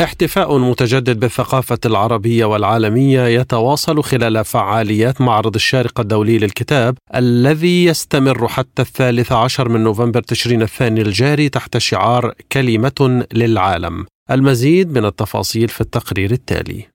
[0.04, 8.82] احتفاء متجدد بالثقافة العربية والعالمية يتواصل خلال فعاليات معرض الشارقة الدولي للكتاب الذي يستمر حتى
[8.82, 14.06] الثالث عشر من نوفمبر تشرين الثاني الجاري تحت شعار كلمة للعالم.
[14.32, 16.86] المزيد من التفاصيل في التقرير التالي.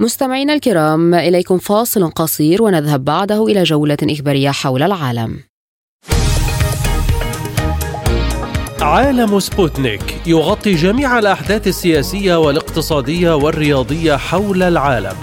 [0.00, 5.40] مستمعينا الكرام إليكم فاصل قصير ونذهب بعده إلى جولة إخبارية حول العالم.
[8.80, 15.16] عالم سبوتنيك يغطي جميع الأحداث السياسية والاقتصادية والرياضية حول العالم.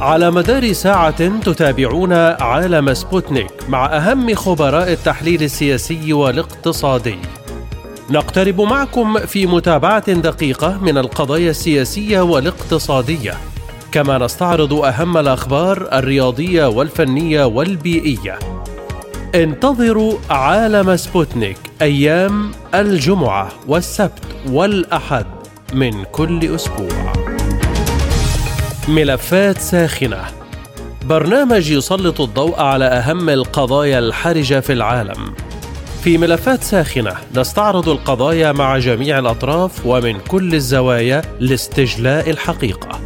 [0.00, 7.18] على مدار ساعة تتابعون عالم سبوتنيك مع أهم خبراء التحليل السياسي والاقتصادي.
[8.10, 13.34] نقترب معكم في متابعة دقيقة من القضايا السياسية والاقتصادية.
[13.92, 18.38] كما نستعرض أهم الأخبار الرياضية والفنية والبيئية.
[19.34, 25.26] انتظروا عالم سبوتنيك أيام الجمعة والسبت والأحد
[25.74, 27.12] من كل أسبوع.
[28.88, 30.24] ملفات ساخنة.
[31.04, 35.34] برنامج يسلط الضوء على أهم القضايا الحرجة في العالم.
[36.06, 43.00] في ملفات ساخنة نستعرض القضايا مع جميع الأطراف ومن كل الزوايا لاستجلاء الحقيقة.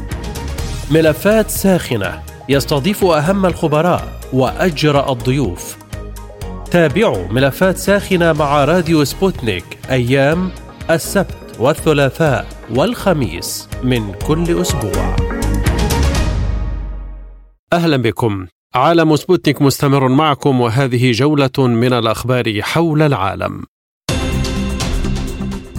[0.91, 5.77] ملفات ساخنة يستضيف أهم الخبراء وأجرأ الضيوف.
[6.71, 10.51] تابعوا ملفات ساخنة مع راديو سبوتنيك أيام
[10.91, 15.17] السبت والثلاثاء والخميس من كل أسبوع.
[17.73, 23.65] أهلا بكم عالم سبوتنيك مستمر معكم وهذه جولة من الأخبار حول العالم.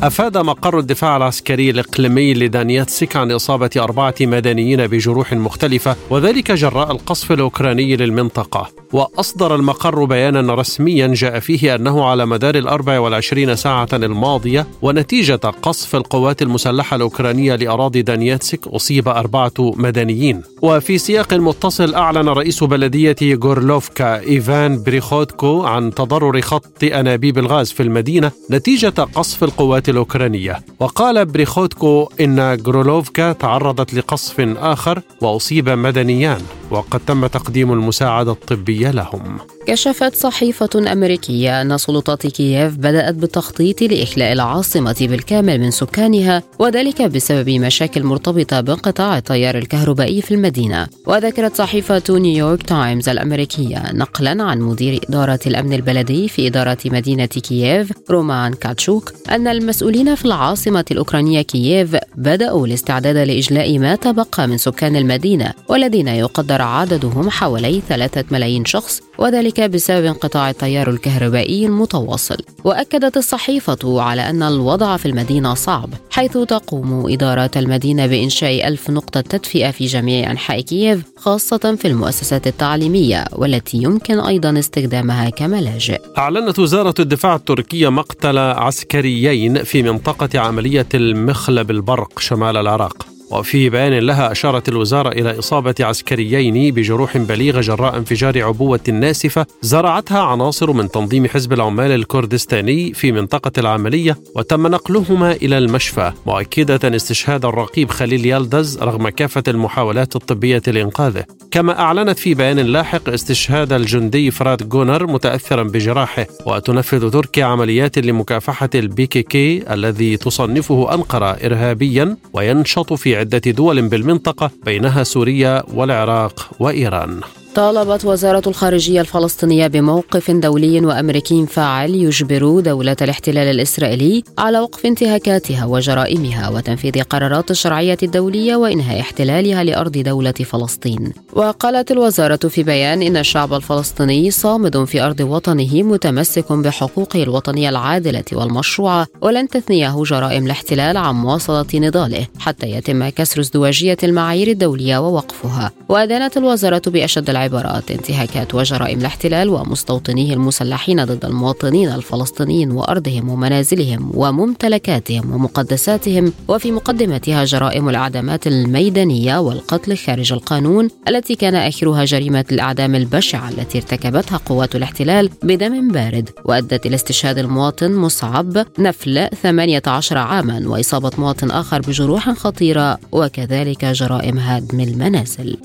[0.03, 7.31] أفاد مقر الدفاع العسكري الإقليمي لدانياتسك عن إصابة أربعة مدنيين بجروح مختلفة وذلك جراء القصف
[7.31, 8.69] الأوكراني للمنطقة.
[8.93, 15.95] وأصدر المقر بيانا رسميا جاء فيه أنه على مدار الأربع والعشرين ساعة الماضية ونتيجة قصف
[15.95, 20.41] القوات المسلحة الأوكرانية لأراضي دانياتسك أصيب أربعة مدنيين.
[20.61, 27.83] وفي سياق متصل أعلن رئيس بلدية غورلوفكا إيفان بريخوتكو عن تضرر خط أنابيب الغاز في
[27.83, 30.59] المدينة نتيجة قصف القوات الأوكرانية.
[30.79, 39.37] وقال بريخوتكو إن غورلوفكا تعرضت لقصف آخر وأصيب مدنيان وقد تم تقديم المساعدة الطبية لهم.
[39.67, 47.49] كشفت صحيفة أمريكية أن سلطات كييف بدأت بالتخطيط لإخلاء العاصمة بالكامل من سكانها وذلك بسبب
[47.49, 50.87] مشاكل مرتبطة بانقطاع التيار الكهربائي في المدينة.
[51.07, 57.91] وذكرت صحيفة نيويورك تايمز الأمريكية نقلا عن مدير إدارة الأمن البلدي في إدارة مدينة كييف
[58.09, 64.95] رومان كاتشوك أن المسؤولين في العاصمة الأوكرانية كييف بدأوا الاستعداد لإجلاء ما تبقى من سكان
[64.95, 72.37] المدينة والذين يقدر عددهم حوالي ثلاثة ملايين شخص وذلك بسبب انقطاع التيار الكهربائي المتواصل.
[72.63, 79.21] وأكدت الصحيفة على أن الوضع في المدينة صعب حيث تقوم إدارة المدينة بإنشاء ألف نقطة
[79.21, 86.01] تدفئة في جميع أنحاء كييف خاصة في المؤسسات التعليمية والتي يمكن أيضا استخدامها كملاجئ.
[86.17, 93.10] أعلنت وزارة الدفاع التركية مقتل عسكريين في منطقة عملية المخلب البرق شمال العراق.
[93.31, 100.19] وفي بيان لها أشارت الوزارة إلى إصابة عسكريين بجروح بليغة جراء انفجار عبوة ناسفة زرعتها
[100.19, 107.45] عناصر من تنظيم حزب العمال الكردستاني في منطقة العملية وتم نقلهما إلى المشفى مؤكدة استشهاد
[107.45, 111.25] الرقيب خليل يالدز رغم كافة المحاولات الطبية لإنقاذه.
[111.51, 118.69] كما أعلنت في بيان لاحق استشهاد الجندي فراد جونر متأثرا بجراحه وتنفذ تركيا عمليات لمكافحة
[118.75, 127.21] البيكيكي الذي تصنفه أنقرة إرهابيا وينشط في عدة دول بالمنطقة بينها سوريا والعراق وإيران.
[127.55, 135.65] طالبت وزارة الخارجية الفلسطينية بموقف دولي وأمريكي فاعل يجبر دولة الاحتلال الإسرائيلي على وقف انتهاكاتها
[135.65, 141.13] وجرائمها وتنفيذ قرارات الشرعية الدولية وإنهاء احتلالها لأرض دولة فلسطين.
[141.33, 148.23] وقالت الوزارة في بيان إن الشعب الفلسطيني صامد في أرض وطنه متمسك بحقوقه الوطنية العادلة
[148.31, 155.71] والمشروعة ولن تثنيه جرائم الاحتلال عن مواصلة نضاله حتى يتم كسر ازدواجية المعايير الدولية ووقفها.
[155.89, 165.33] وأدانت الوزارة بأشد العبارات انتهاكات وجرائم الاحتلال ومستوطنيه المسلحين ضد المواطنين الفلسطينيين وأرضهم ومنازلهم وممتلكاتهم
[165.33, 173.49] ومقدساتهم وفي مقدمتها جرائم الأعدامات الميدانية والقتل خارج القانون التي كان آخرها جريمة الأعدام البشعة
[173.49, 181.11] التي ارتكبتها قوات الاحتلال بدم بارد وأدت إلى استشهاد المواطن مصعب نفل 18 عاما وإصابة
[181.17, 185.57] مواطن آخر بجروح خطيرة وكذلك جرائم هدم المنازل.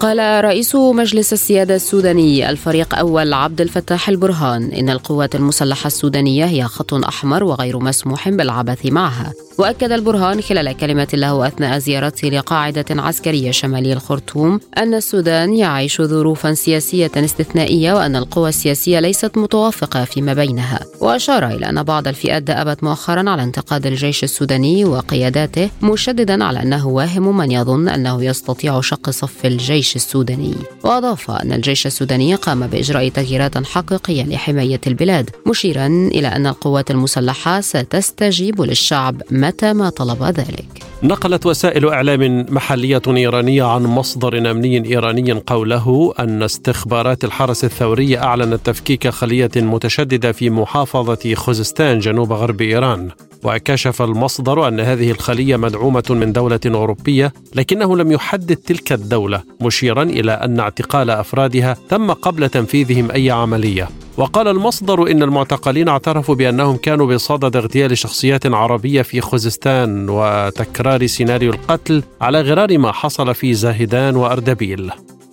[0.00, 6.64] قال رئيس مجلس السيادة السوداني الفريق أول عبد الفتاح البرهان إن القوات المسلحة السودانية هي
[6.64, 9.32] خط أحمر وغير مسموح بالعبث معها.
[9.58, 16.54] وأكد البرهان خلال كلمة له أثناء زيارته لقاعدة عسكرية شمالي الخرطوم أن السودان يعيش ظروفا
[16.54, 20.80] سياسية استثنائية وأن القوى السياسية ليست متوافقة فيما بينها.
[21.00, 26.88] وأشار إلى أن بعض الفئات دأبت مؤخرا على انتقاد الجيش السوداني وقياداته مشددا على أنه
[26.88, 29.87] واهم من يظن أنه يستطيع شق صف الجيش.
[29.96, 30.54] السوداني.
[30.84, 37.60] وأضاف أن الجيش السوداني قام بإجراء تغييرات حقيقية لحماية البلاد مشيرا إلى أن القوات المسلحة
[37.60, 40.82] ستستجيب للشعب متى ما طلب ذلك.
[41.02, 48.66] نقلت وسائل إعلام محلية إيرانية عن مصدر أمني إيراني قوله أن استخبارات الحرس الثوري أعلنت
[48.66, 53.10] تفكيك خلية متشددة في محافظة خوزستان جنوب غرب إيران.
[53.44, 60.02] وكشف المصدر أن هذه الخلية مدعومة من دولة أوروبية لكنه لم يحدد تلك الدولة مشيرا
[60.02, 63.88] إلى أن اعتقال أفرادها تم قبل تنفيذهم أي عملية.
[64.16, 71.52] وقال المصدر إن المعتقلين اعترفوا بأنهم كانوا بصدد اغتيال شخصيات عربية في خوزستان وتكرار سيناريو
[71.52, 74.90] القتل على غرار ما حصل في زاهدان وأردبيل.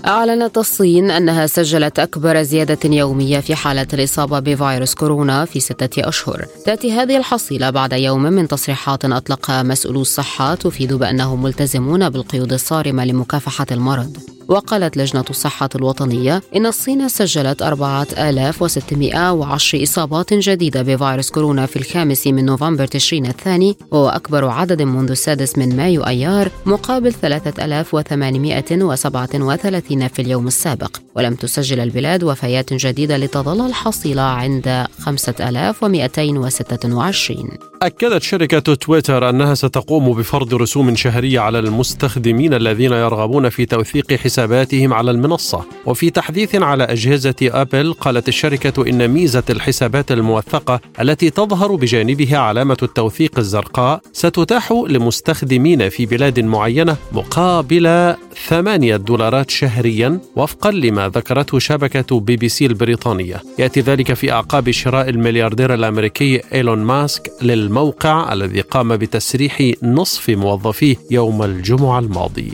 [0.08, 6.46] أعلنت الصين أنها سجلت أكبر زيادة يومية في حالة الإصابة بفيروس كورونا في ستة أشهر.
[6.66, 13.06] تأتي هذه الحصيلة بعد يوم من تصريحات أطلقها مسؤولو الصحة تفيد بأنهم ملتزمون بالقيود الصارمة
[13.06, 14.18] لمكافحة المرض.
[14.48, 22.46] وقالت لجنة الصحة الوطنية إن الصين سجلت 4610 إصابات جديدة بفيروس كورونا في الخامس من
[22.46, 30.48] نوفمبر تشرين الثاني وهو أكبر عدد منذ السادس من مايو أيار مقابل 3837 في اليوم
[30.48, 30.98] السابق.
[31.16, 37.50] ولم تسجل البلاد وفيات جديدة لتظل الحصيلة عند 5226
[37.82, 44.94] أكدت شركة تويتر أنها ستقوم بفرض رسوم شهرية على المستخدمين الذين يرغبون في توثيق حساباتهم
[44.94, 45.66] على المنصة.
[45.86, 52.78] وفي تحديث على أجهزة أبل قالت الشركة إن ميزة الحسابات الموثقة التي تظهر بجانبها علامة
[52.84, 58.16] التوثيق الزرقاء ستتاح لمستخدمين في بلاد معينة مقابل
[58.48, 63.42] ثمانية دولارات شهريا وفقا لما ذكرته شبكة بي بي سي البريطانية.
[63.60, 67.32] يأتي ذلك في أعقاب شراء الملياردير الأمريكي إيلون ماسك
[67.76, 72.54] الموقع الذي قام بتسريح نصف موظفيه يوم الجمعة الماضي.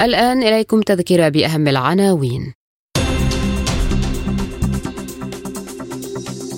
[0.00, 2.54] الآن إليكم تذكرة بأهم العناوين.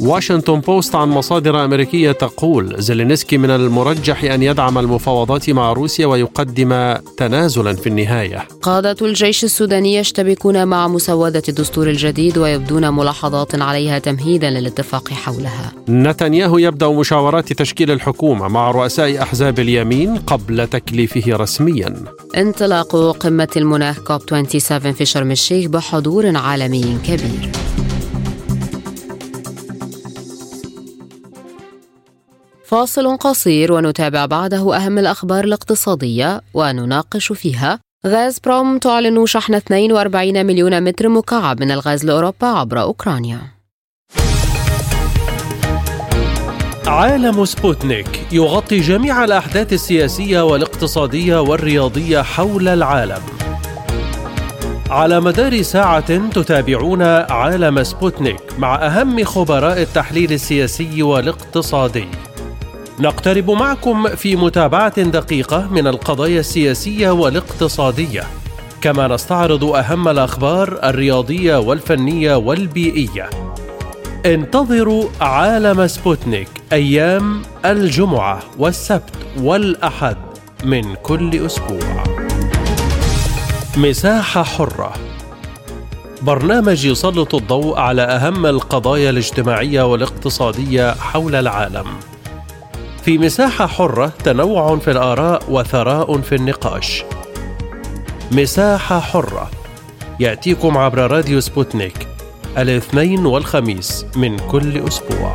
[0.00, 6.96] واشنطن بوست عن مصادر أمريكية تقول زيلينسكي من المرجح أن يدعم المفاوضات مع روسيا ويقدم
[7.16, 8.48] تنازلا في النهاية.
[8.62, 15.72] قادة الجيش السوداني يشتبكون مع مسودة الدستور الجديد ويبدون ملاحظات عليها تمهيدا للاتفاق حولها.
[15.88, 21.94] نتنياهو يبدأ مشاورات تشكيل الحكومة مع رؤساء أحزاب اليمين قبل تكليفه رسميا.
[22.36, 27.50] انطلاق قمة المناخ كوب 27 في شرم الشيخ بحضور عالمي كبير.
[32.74, 40.84] فاصل قصير ونتابع بعده أهم الأخبار الاقتصادية ونناقش فيها غاز بروم تعلن شحن 42 مليون
[40.84, 43.40] متر مكعب من الغاز لأوروبا عبر أوكرانيا.
[46.86, 53.22] عالم سبوتنيك يغطي جميع الأحداث السياسية والاقتصادية والرياضية حول العالم.
[54.90, 62.08] على مدار ساعة تتابعون عالم سبوتنيك مع أهم خبراء التحليل السياسي والاقتصادي.
[63.00, 68.22] نقترب معكم في متابعة دقيقة من القضايا السياسية والاقتصادية.
[68.80, 73.30] كما نستعرض أهم الأخبار الرياضية والفنية والبيئية.
[74.26, 80.16] انتظروا عالم سبوتنيك أيام الجمعة والسبت والأحد
[80.64, 82.04] من كل أسبوع.
[83.76, 84.92] مساحة حرة.
[86.22, 91.86] برنامج يسلط الضوء على أهم القضايا الاجتماعية والاقتصادية حول العالم.
[93.04, 97.04] في مساحة حرة تنوع في الآراء وثراء في النقاش.
[98.32, 99.50] مساحة حرة
[100.20, 102.08] يأتيكم عبر راديو سبوتنيك
[102.58, 105.34] الاثنين والخميس من كل أسبوع.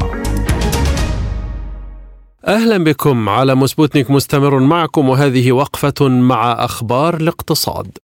[2.48, 7.98] أهلا بكم على سبوتنيك مستمر معكم وهذه وقفة مع أخبار الاقتصاد.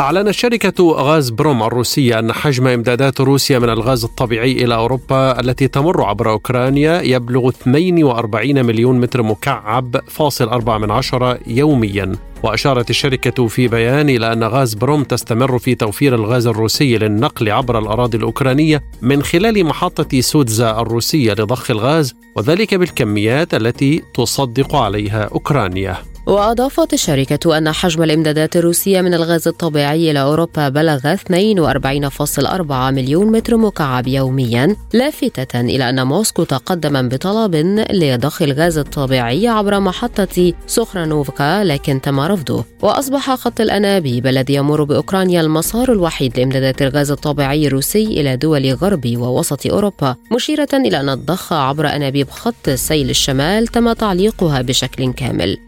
[0.00, 5.68] أعلنت شركة غاز بروم الروسية أن حجم إمدادات روسيا من الغاز الطبيعي إلى أوروبا التي
[5.68, 12.12] تمر عبر أوكرانيا يبلغ 42 مليون متر مكعب فاصل 4 من عشرة يوميا.
[12.42, 18.18] وأشارت الشركة في بيان إلى أن غازبروم تستمر في توفير الغاز الروسي للنقل عبر الأراضي
[18.18, 25.96] الأوكرانية من خلال محطة سودزا الروسية لضخ الغاز وذلك بالكميات التي تصدق عليها أوكرانيا.
[26.28, 33.56] وأضافت الشركة أن حجم الإمدادات الروسية من الغاز الطبيعي إلى أوروبا بلغ 42.4 مليون متر
[33.56, 37.54] مكعب يوميا لافتة إلى أن موسكو تقدم بطلب
[37.90, 42.64] لضخ الغاز الطبيعي عبر محطة سخرانوفكا لكن تم رفضه.
[42.82, 49.16] وأصبح خط الأنابيب الذي يمر بأوكرانيا المسار الوحيد لإمدادات الغاز الطبيعي الروسي إلى دول غرب
[49.16, 55.67] ووسط أوروبا مشيرة إلى أن الضخ عبر أنابيب خط سيل الشمال تم تعليقها بشكل كامل.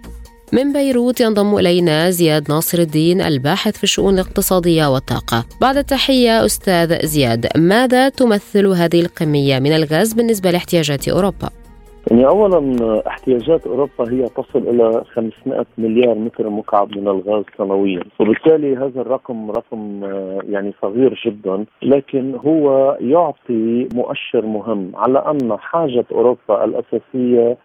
[0.53, 7.07] من بيروت ينضم إلينا زياد ناصر الدين الباحث في الشؤون الاقتصادية والطاقة بعد التحية أستاذ
[7.07, 11.60] زياد ماذا تمثل هذه الكمية من الغاز بالنسبة لاحتياجات أوروبا؟
[12.11, 18.03] يعني اولا احتياجات أوروبا هي تصل إلى 500 مليار متر مكعب من الغاز سنويا.
[18.21, 20.01] وبالتالي هذا الرقم رقم
[20.49, 27.57] يعني صغير جدا لكن هو يعطي مؤشر مهم على أن حاجة أوروبا الأساسية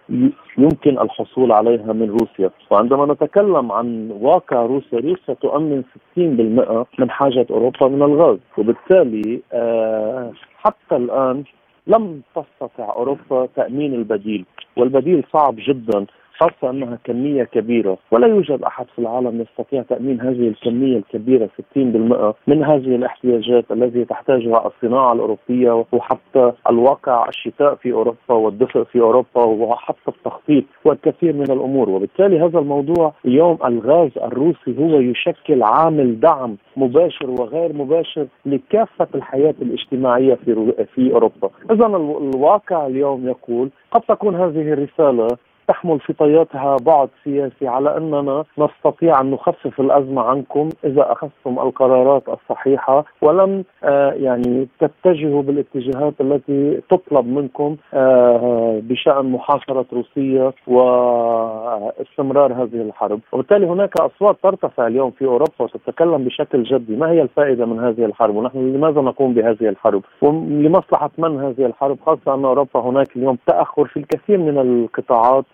[0.58, 2.50] يمكن الحصول عليها من روسيا.
[2.70, 5.84] وعندما نتكلم عن واقع روسيا روسيا تؤمن
[6.18, 8.38] 60% من حاجة أوروبا من الغاز.
[8.58, 10.32] وبالتالي آه،
[10.64, 11.44] حتى الآن
[11.88, 14.46] لم تستطع أوروبا تأمين البديل
[14.78, 16.06] والبديل صعب جدا.
[16.40, 22.34] خاصة أنها كمية كبيرة ولا يوجد أحد في العالم يستطيع تأمين هذه الكمية الكبيرة 60%
[22.48, 29.44] من هذه الاحتياجات التي تحتاجها الصناعة الأوروبية وحتى الواقع الشتاء في أوروبا والدفء في أوروبا
[29.44, 31.90] وحتى التخطيط والكثير من الأمور.
[31.90, 39.56] وبالتالي هذا الموضوع اليوم الغاز الروسي هو يشكل عامل دعم مباشر وغير مباشر لكافة الحياة
[39.62, 41.50] الاجتماعية في في أوروبا.
[41.72, 45.28] إذا الواقع اليوم يقول قد تكون هذه الرسالة
[45.68, 52.24] تحمل في طياتها بعد سياسي على أننا نستطيع أن نخفف الأزمة عنكم إذا أخذتم القرارات
[52.30, 62.82] الصحيحة ولم آه يعني تتجهوا بالاتجاهات التي تطلب منكم آه بشأن محاصرة روسيا واستمرار هذه
[62.82, 67.80] الحرب، وبالتالي هناك أصوات ترتفع اليوم في أوروبا وتتكلم بشكل جدي، ما هي الفائدة من
[67.80, 73.16] هذه الحرب؟ ونحن لماذا نقوم بهذه الحرب؟ ولمصلحه من هذه الحرب؟ خاصة أن أوروبا هناك
[73.16, 75.46] اليوم تأخر في الكثير من القطاعات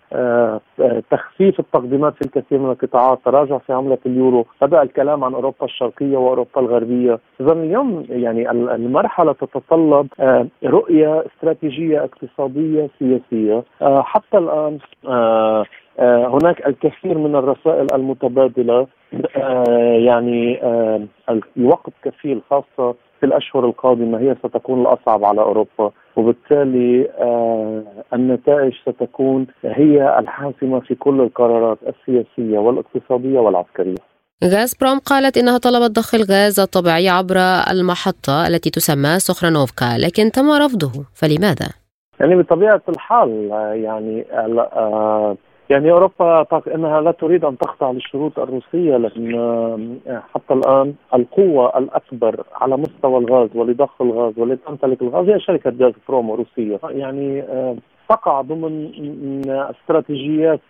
[1.10, 6.16] تخفيف التقديمات في الكثير من القطاعات تراجع في عملة اليورو بدأ الكلام عن أوروبا الشرقية
[6.16, 7.18] وأوروبا الغربية.
[7.40, 13.62] إذا اليوم يعني المرحلة تتطلب آه، رؤية استراتيجية اقتصادية سياسية.
[13.82, 14.78] حتى الآن
[15.98, 18.86] هناك الكثير من الرسائل المتبادلة
[20.06, 20.60] يعني
[21.56, 27.08] الوقت كفيل خاصة في الأشهر القادمة هي ستكون الأصعب على أوروبا وبالتالي
[28.14, 33.94] النتائج ستكون هي الحاسمة في كل القرارات السياسية والاقتصادية والعسكرية.
[34.44, 37.36] غازبروم قالت إنها طلبت ضخ الغاز الطبيعي عبر
[37.70, 41.68] المحطة التي تسمى سخرانوفكا لكن تم رفضه فلماذا؟
[42.20, 44.24] يعني بطبيعة الحال يعني
[45.70, 49.98] يعني اوروبا إنها لا تريد أن تخضع للشروط الروسية لأن
[50.34, 56.30] حتى الآن القوة الأكبر على مستوى الغاز ولضخ الغاز ولتمتلك الغاز هي شركة غاز بروم
[56.30, 56.78] روسية.
[56.84, 57.44] يعني
[58.08, 58.90] تقع ضمن
[59.48, 60.60] استراتيجيات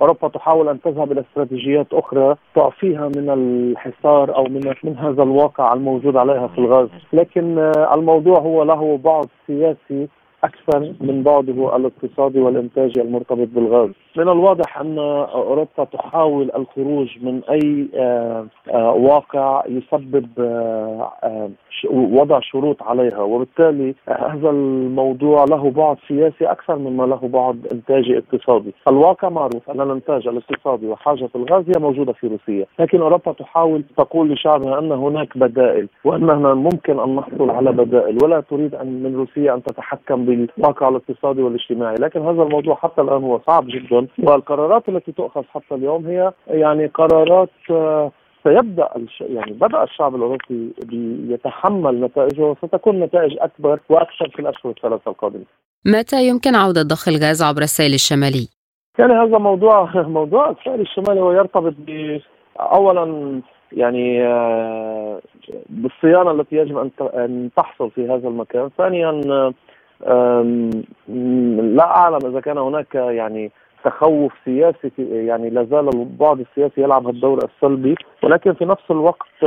[0.00, 5.72] أوروبا تحاول أن تذهب إلى استراتيجيات أخرى تعفيها من الحصار أو من من هذا الواقع
[5.72, 7.58] الموجود عليها في الغاز، لكن
[7.94, 10.08] الموضوع هو له بعد سياسي
[10.44, 13.90] أكثر من بعده الاقتصادي والانتاجي المرتبط بالغاز.
[14.16, 21.50] من الواضح أن أوروبا تحاول الخروج من أي آه، آه، واقع يسبب آه،
[21.90, 28.74] وضع شروط عليها وبالتالي هذا الموضوع له بعد سياسي أكثر مما له بعد إنتاجي اقتصادي.
[28.88, 34.32] الواقع معروف أن الإنتاج الاقتصادي وحاجة الغاز هي موجودة في روسيا، لكن أوروبا تحاول تقول
[34.32, 39.54] لشعبها أن هناك بدائل وأننا ممكن أن نحصل على بدائل ولا تريد أن من روسيا
[39.54, 45.12] أن تتحكم بالواقع الاقتصادي والاجتماعي، لكن هذا الموضوع حتى الآن هو صعب جدا والقرارات التي
[45.12, 48.10] تؤخذ حتى اليوم هي يعني قرارات آه،
[48.44, 48.88] سيبدأ
[49.20, 50.72] يعني بدأ الشعب الأوروبي
[51.28, 55.44] يتحمل نتائجه وستكون نتائج أكبر وأكثر في الأشهر الثلاثه القادمة.
[55.86, 58.48] متى يمكن عودة ضخ الغاز عبر السيل الشمالي؟
[58.98, 62.18] يعني هذا موضوع موضوع السيل الشمالي هو يرتبط ب
[62.60, 63.40] اولا
[63.72, 65.20] يعني آه،
[65.68, 69.10] بالصيانة التي يجب أن تحصل في هذا المكان، ثانيا
[71.76, 73.50] لا أعلم إذا كان هناك يعني
[73.84, 79.42] تخوف سياسي يعني لا زال البعد السياسي يلعب الدور السلبي ولكن في نفس الوقت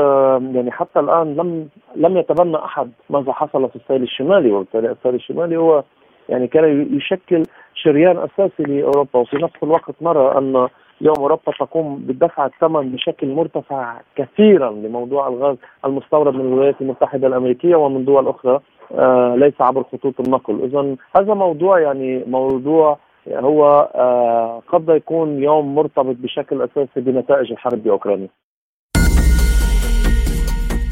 [0.55, 5.57] يعني حتى الآن لم لم يتبنى أحد ماذا حصل في السيل الشمالي وبالتالي السيل الشمالي
[5.57, 5.83] هو
[6.29, 7.43] يعني كان يشكل
[7.73, 9.19] شريان أساسي لأوروبا.
[9.19, 10.67] وفي نفس الوقت نرى أن
[11.01, 17.75] اليوم أوروبا تقوم بدفع الثمن بشكل مرتفع كثيرا لموضوع الغاز المستورد من الولايات المتحدة الأمريكية
[17.75, 18.59] ومن دول أخرى.
[19.35, 26.15] ليس عبر خطوط النقل، اذا هذا موضوع يعني موضوع هو آه، قد يكون يوم مرتبط
[26.15, 28.29] بشكل أساسي بنتائج الحرب بأوكرانيا.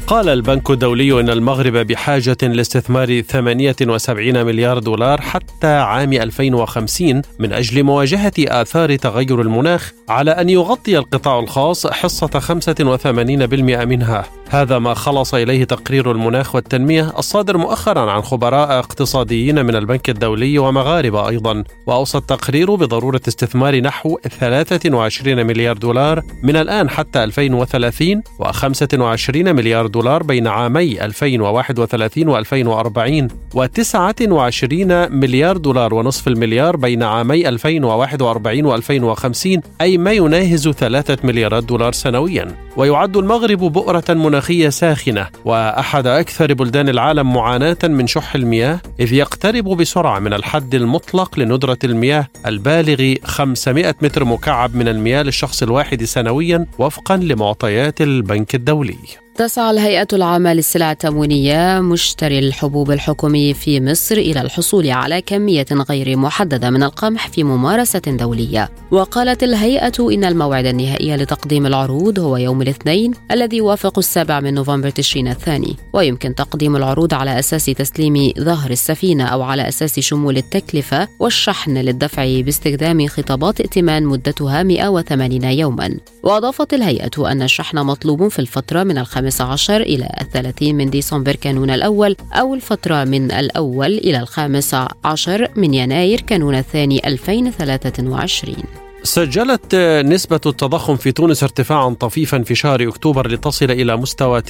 [0.08, 7.82] قال البنك الدولي إن المغرب بحاجة لاستثمار 78 مليار دولار حتى عام 2050 من أجل
[7.82, 14.24] مواجهة آثار تغير المناخ على أن يغطي القطاع الخاص حصة 85% منها.
[14.50, 20.58] هذا ما خلص إليه تقرير المناخ والتنمية الصادر مؤخرا عن خبراء اقتصاديين من البنك الدولي
[20.58, 21.64] ومغاربة أيضا.
[21.86, 29.97] وأوصى التقرير بضرورة استثمار نحو 23 مليار دولار من الآن حتى 2030 و25 مليار دولار
[30.22, 40.12] بين عامي 2031 و2040 و29 مليار دولار ونصف المليار بين عامي 2041 و2050 أي ما
[40.12, 42.54] يناهز 3 مليارات دولار سنويا.
[42.76, 49.64] ويعد المغرب مناخ مناخية ساخنة وأحد أكثر بلدان العالم معاناة من شح المياه إذ يقترب
[49.64, 56.66] بسرعة من الحد المطلق لندرة المياه البالغ 500 متر مكعب من المياه للشخص الواحد سنويا
[56.78, 59.27] وفقا لمعطيات البنك الدولي.
[59.38, 66.16] تسعى الهيئة العامة للسلع التموينية مشتري الحبوب الحكومي في مصر إلى الحصول على كمية غير
[66.16, 68.70] محددة من القمح في ممارسة دولية.
[68.90, 74.90] وقالت الهيئة إن الموعد النهائي لتقديم العروض هو يوم الاثنين الذي يوافق السابع من نوفمبر
[74.90, 75.76] تشرين الثاني.
[75.92, 82.40] ويمكن تقديم العروض على أساس تسليم ظهر السفينة أو على أساس شمول التكلفة والشحن للدفع
[82.40, 85.96] باستخدام خطابات ائتمان مدتها 180 يوما.
[86.22, 91.36] وأضافت الهيئة أن الشحن مطلوب في الفترة من الخامس الخامس عشر إلى الثلاثين من ديسمبر
[91.36, 99.74] كانون الأول أو الفترة من الأول إلى الخامس عشر من يناير كانون الثاني 2023 سجلت
[100.04, 104.44] نسبة التضخم في تونس ارتفاعا طفيفا في شهر أكتوبر لتصل إلى مستوى 9.2%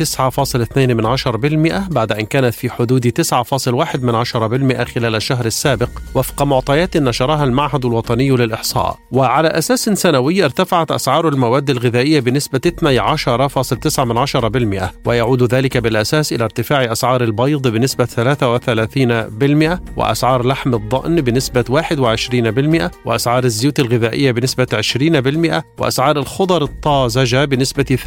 [1.90, 8.98] بعد أن كانت في حدود 9.1% خلال الشهر السابق وفق معطيات نشرها المعهد الوطني للإحصاء.
[9.12, 17.24] وعلى أساس سنوي ارتفعت أسعار المواد الغذائية بنسبة 12.9% ويعود ذلك بالأساس إلى ارتفاع أسعار
[17.24, 26.62] البيض بنسبة 33% وأسعار لحم الضأن بنسبة 21% وأسعار الزيوت الغذائية بنسبة 20% وأسعار الخضر
[26.62, 27.98] الطازجة بنسبة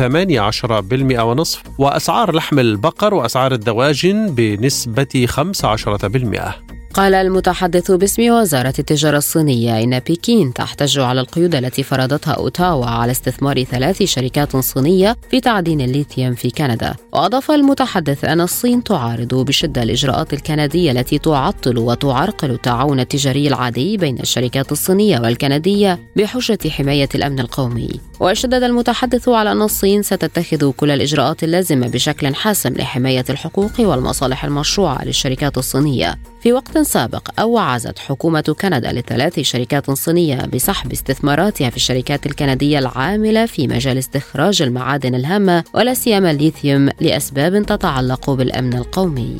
[1.18, 9.84] 18% ونصف وأسعار لحم البقر وأسعار الدواجن بنسبة 15% قال المتحدث باسم وزارة التجارة الصينية
[9.84, 15.82] إن بكين تحتج على القيود التي فرضتها أوتاوا على استثمار ثلاث شركات صينية في تعدين
[15.82, 16.96] الليثيوم في كندا.
[17.14, 24.20] وأضاف المتحدث أن الصين تعارض بشدة الإجراءات الكندية التي تعطل وتعرقل التعاون التجاري العادي بين
[24.20, 27.90] الشركات الصينية والكندية بحجة حماية الأمن القومي.
[28.20, 35.06] وشدد المتحدث على أن الصين ستتخذ كل الإجراءات اللازمة بشكل حاسم لحماية الحقوق والمصالح المشروعة
[35.06, 36.16] للشركات الصينية.
[36.42, 43.46] في وقت سابق أوعزت حكومة كندا لثلاث شركات صينية بسحب استثماراتها في الشركات الكندية العاملة
[43.46, 49.38] في مجال استخراج المعادن الهامة ولا سيما الليثيوم لأسباب تتعلق بالأمن القومي.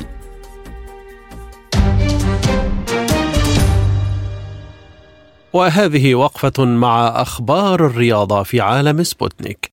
[5.52, 9.72] وهذه وقفة مع أخبار الرياضة في عالم سبوتنيك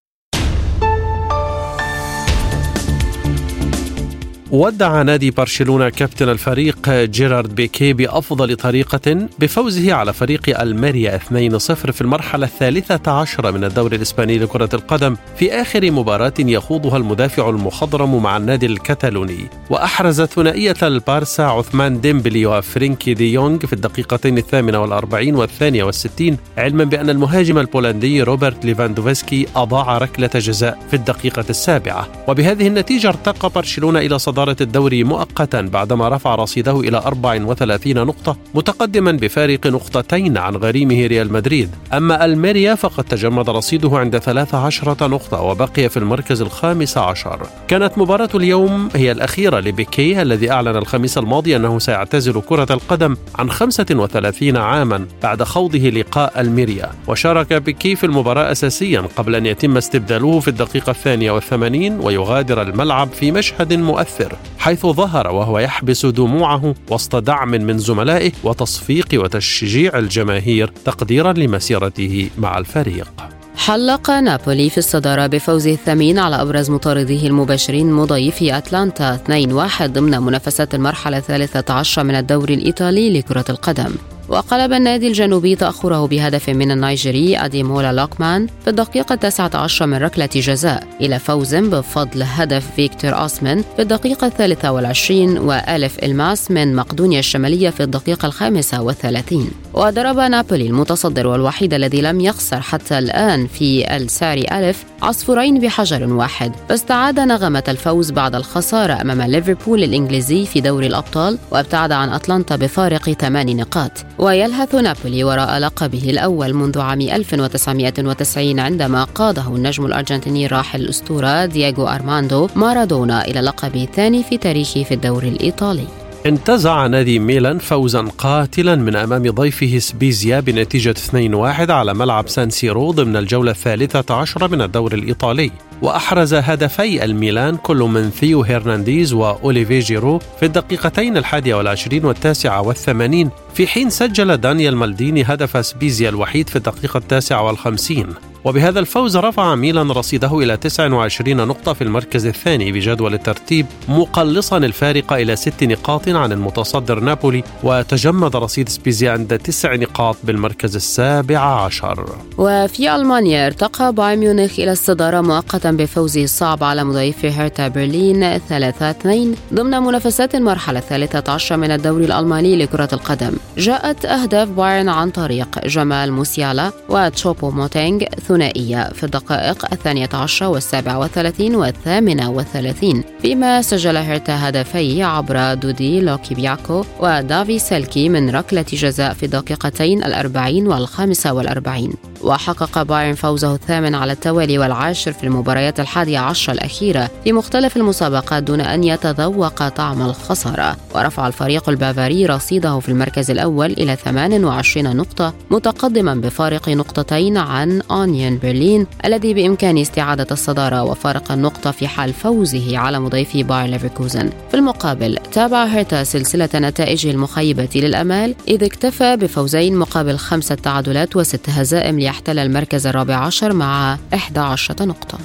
[4.51, 12.01] ودع نادي برشلونة كابتن الفريق جيرارد بيكي بأفضل طريقة بفوزه على فريق ألميريا 2-0 في
[12.01, 18.37] المرحلة الثالثة عشرة من الدوري الإسباني لكرة القدم في آخر مباراة يخوضها المدافع المخضرم مع
[18.37, 19.39] النادي الكتالوني.
[19.69, 26.83] وأحرز ثنائية البارسا عثمان ديمبلي وفرينكي دي يونغ في الدقيقتين الثامنة والأربعين والثانية والستين علما
[26.83, 32.07] بأن المهاجم البولندي روبرت ليفاندوفسكي أضاع ركلة جزاء في الدقيقة السابعة.
[32.27, 38.37] وبهذه النتيجة ارتقى برشلونة إلى صدارة صدارة الدوري مؤقتا بعدما رفع رصيده إلى 34 نقطة
[38.55, 41.69] متقدما بفارق نقطتين عن غريمه ريال مدريد.
[41.93, 47.47] أما ألميريا فقد تجمد رصيده عند 13 نقطة وبقي في المركز الخامس عشر.
[47.67, 53.51] كانت مباراة اليوم هي الأخيرة لبيكي الذي أعلن الخميس الماضي أنه سيعتزل كرة القدم عن
[53.51, 56.89] 35 عاما بعد خوضه لقاء ألميريا.
[57.07, 63.09] وشارك بيكي في المباراة أساسيا قبل أن يتم استبداله في الدقيقة الثانية والثمانين ويغادر الملعب
[63.11, 64.28] في مشهد مؤثر.
[64.59, 72.57] حيث ظهر وهو يحبس دموعه وسط دعم من زملائه وتصفيق وتشجيع الجماهير تقديرا لمسيرته مع
[72.57, 73.11] الفريق.
[73.55, 80.75] حلق نابولي في الصدارة بفوزه الثمين على أبرز مطارديه المباشرين مضيفي أتلانتا 2-1 ضمن منافسات
[80.75, 83.91] المرحلة الثالثة عشر من الدوري الإيطالي لكرة القدم.
[84.29, 90.29] وقلب النادي الجنوبي تأخره بهدف من النيجيري أديمولا لوكمان في الدقيقة التاسعة عشر من ركلة
[90.35, 97.19] جزاء إلى فوز بفضل هدف فيكتور أوسمان في الدقيقة الثالثة والعشرين وألف إلماس من مقدونيا
[97.19, 99.51] الشمالية في الدقيقة الخامسة والثلاثين.
[99.73, 106.51] وضرب نابولي المتصدر والوحيد الذي لم يخسر حتى الآن في الساري ألف عصفورين بحجر واحد.
[106.69, 113.09] فاستعاد نغمة الفوز بعد الخسارة أمام ليفربول الإنجليزي في دوري الأبطال وابتعد عن أتلانتا بفارق
[113.09, 113.91] ثمان نقاط.
[114.19, 121.87] ويلهث نابولي وراء لقبه الأول منذ عام 1990 عندما قاده النجم الأرجنتيني الراحل الأسطورة دييغو
[121.87, 125.87] أرماندو مارادونا إلى لقبه الثاني في تاريخه في الدوري الإيطالي.
[126.25, 132.91] انتزع نادي ميلان فوزا قاتلا من أمام ضيفه سبيزيا بنتيجة 2-1 على ملعب سان سيرو
[132.91, 135.51] ضمن الجولة الثالثة عشرة من الدوري الإيطالي.
[135.81, 143.29] وأحرز هدفي الميلان كل من ثيو هيرنانديز وأوليفييه جيرو في الدقيقتين الحادية والعشرين والتاسعة والثمانين
[143.53, 148.07] في حين سجل دانيال مالديني هدف سبيزيا الوحيد في الدقيقة التاسعة والخمسين.
[148.45, 155.13] وبهذا الفوز رفع ميلان رصيده إلى 29 نقطة في المركز الثاني بجدول الترتيب مقلصا الفارق
[155.13, 162.05] إلى ست نقاط عن المتصدر نابولي وتجمد رصيد سبيزيا عند تسع نقاط بالمركز السابع عشر.
[162.37, 169.35] وفي ألمانيا ارتقى بايرن ميونخ إلى الصدارة مؤقتا بفوزه الصعب على مضيفه هيرتا برلين 3-2
[169.53, 173.31] ضمن منافسات المرحلة الثالثة عشر من الدوري الألماني لكرة القدم.
[173.57, 177.99] جاءت أهداف بايرن عن طريق جمال موسيالا وتشوبو موتينغ
[178.29, 186.01] ثنائية في الدقائق الثانية عشر والسابعة والثلاثين والثامنة والثلاثين فيما سجل هيرتا هدفيه عبر دودي
[186.01, 191.93] لوكيباكيو ودافي سيلكي من ركلة جزاء في الدقيقتين الأربعين والخامسة والأربعين.
[192.23, 198.43] وحقق بايرن فوزه الثامن على التوالي والعاشر في المباريات الحادية عشر الأخيرة في مختلف المسابقات
[198.43, 200.77] دون أن يتذوق طعم الخسارة.
[200.95, 208.39] ورفع الفريق البافاري رصيده في المركز الأول إلى 28 نقطة متقدما بفارق نقطتين عن أونيون
[208.43, 214.29] برلين الذي بإمكانه استعادة الصدارة وفارق النقطة في حال فوزه على مضيفي باير ليفركوزن.
[214.51, 221.49] في المقابل تابع هيرتا سلسلة نتائجه المخيبة للأمال إذ اكتفى بفوزين مقابل خمسة تعادلات وست
[221.49, 225.17] هزائم ليحتل المركز الرابع عشر مع 11 نقطة.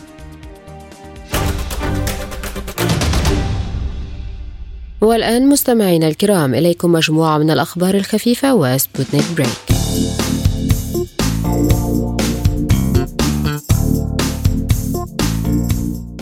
[5.00, 9.74] والآن مستمعينا الكرام إليكم مجموعة من الأخبار الخفيفة وسبوتنيك بريك.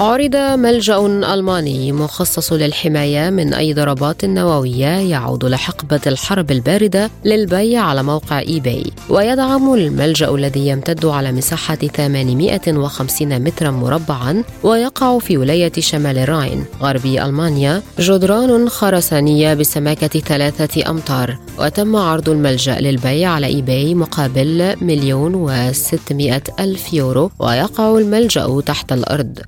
[0.03, 8.03] عرض ملجأ ألماني مخصص للحماية من أي ضربات نووية يعود لحقبة الحرب الباردة للبيع على
[8.03, 15.73] موقع إي باي ويدعم الملجأ الذي يمتد على مساحة 850 مترا مربعا ويقع في ولاية
[15.79, 21.39] شمال الراين غربي ألمانيا جدران خرسانية بسماكة ثلاثة أمتار.
[21.59, 28.93] وتم عرض الملجأ للبيع على إي باي مقابل مليون وستمائة ألف يورو ويقع الملجأ تحت
[28.93, 29.39] الأرض.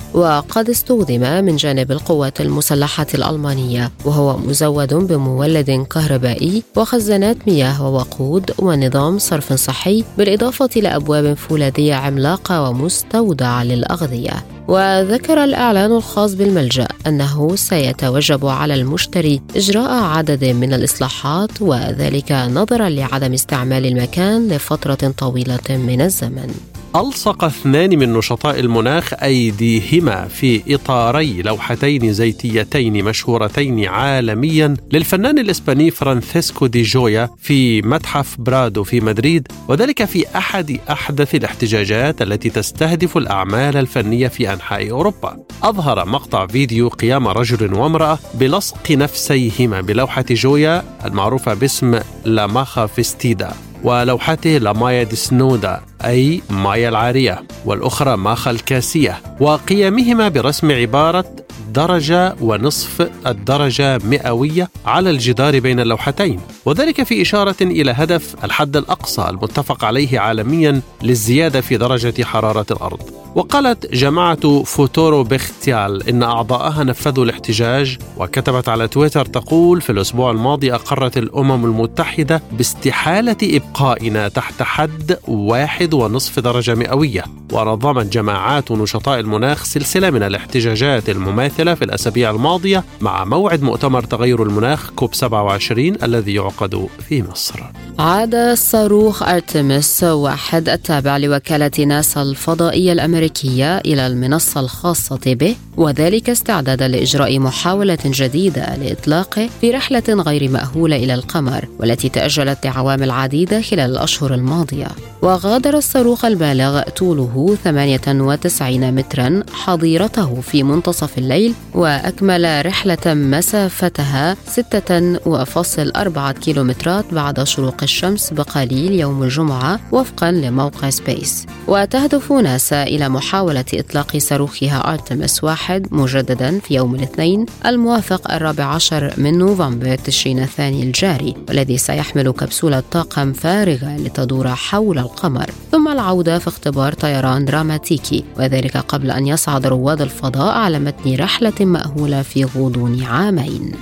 [0.51, 9.18] وقد استخدم من جانب القوات المسلحة الألمانية وهو مزود بمولد كهربائي وخزانات مياه ووقود ونظام
[9.18, 14.45] صرف صحي بالإضافة إلى أبواب فولاذية عملاقة ومستودعة للأغذية.
[14.68, 23.32] وذكر الإعلان الخاص بالملجأ أنه سيتوجب على المشتري إجراء عدد من الإصلاحات وذلك نظرا لعدم
[23.32, 26.55] استعمال المكان لفترة طويلة من الزمن.
[26.97, 36.66] ألصق اثنان من نشطاء المناخ أيديهما في إطاري لوحتين زيتيتين مشهورتين عالميا للفنان الإسباني فرانسيسكو
[36.66, 43.76] دي جويا في متحف برادو في مدريد وذلك في أحد أحدث الاحتجاجات التي تستهدف الأعمال
[43.76, 45.36] الفنية في أنحاء أوروبا.
[45.62, 53.53] أظهر مقطع فيديو قيام رجل وامرأة بلصق نفسيهما بلوحة جويا المعروفة باسم لاماخا فيستيدا
[53.84, 61.24] ولوحته لمايا دي سنودا أي مايا العارية والأخرى ماخا الكاسية وقيامهما برسم عبارة
[61.70, 66.40] درجة ونصف الدرجة مئوية على الجدار بين اللوحتين.
[66.64, 73.00] وذلك في إشارة إلى هدف الحد الأقصى المتفق عليه عالميا للزيادة في درجة حرارة الأرض.
[73.34, 80.74] وقالت جماعة فوتورو بختيال إن أعضاءها نفذوا الاحتجاج وكتبت على تويتر تقول في الأسبوع الماضي
[80.74, 89.64] أقرت الأمم المتحدة باستحالة إبقائنا تحت حد واحد ونصف درجة مئوية ونظمت جماعات نشطاء المناخ
[89.64, 96.34] سلسلة من الاحتجاجات المماثلة في الأسابيع الماضية مع موعد مؤتمر تغير المناخ كوب 27 الذي
[96.34, 97.61] يعقد في مصر.
[97.99, 106.88] عاد صاروخ أرتمس واحد التابع لوكالة ناسا الفضائية الأمريكية إلى المنصة الخاصة به وذلك استعدادا
[106.88, 113.90] لإجراء محاولة جديدة لإطلاقه في رحلة غير مأهولة إلى القمر والتي تأجلت لعوامل عديدة خلال
[113.90, 114.88] الأشهر الماضية.
[115.22, 127.05] وغادر الصاروخ البالغ طوله 98 مترا حظيرته في منتصف الليل وأكمل رحلة مسافتها 6.4 كيلومترات
[127.14, 131.47] بعد شروق الشمس بقليل يوم الجمعة وفقا لموقع سبيس.
[131.68, 139.14] وتهدف ناسا إلى محاولة إطلاق صاروخها أرتمس واحد مجددا في يوم الاثنين الموافق الرابع عشر
[139.16, 145.51] من نوفمبر تشرين الثاني الجاري والذي سيحمل كبسولة طاقم فارغة لتدور حول القمر.
[145.74, 151.52] ثم العودة في اختبار طيران دراماتيكي وذلك قبل أن يصعد رواد الفضاء على متن رحلة
[151.60, 153.72] مأهولة في غضون عامين.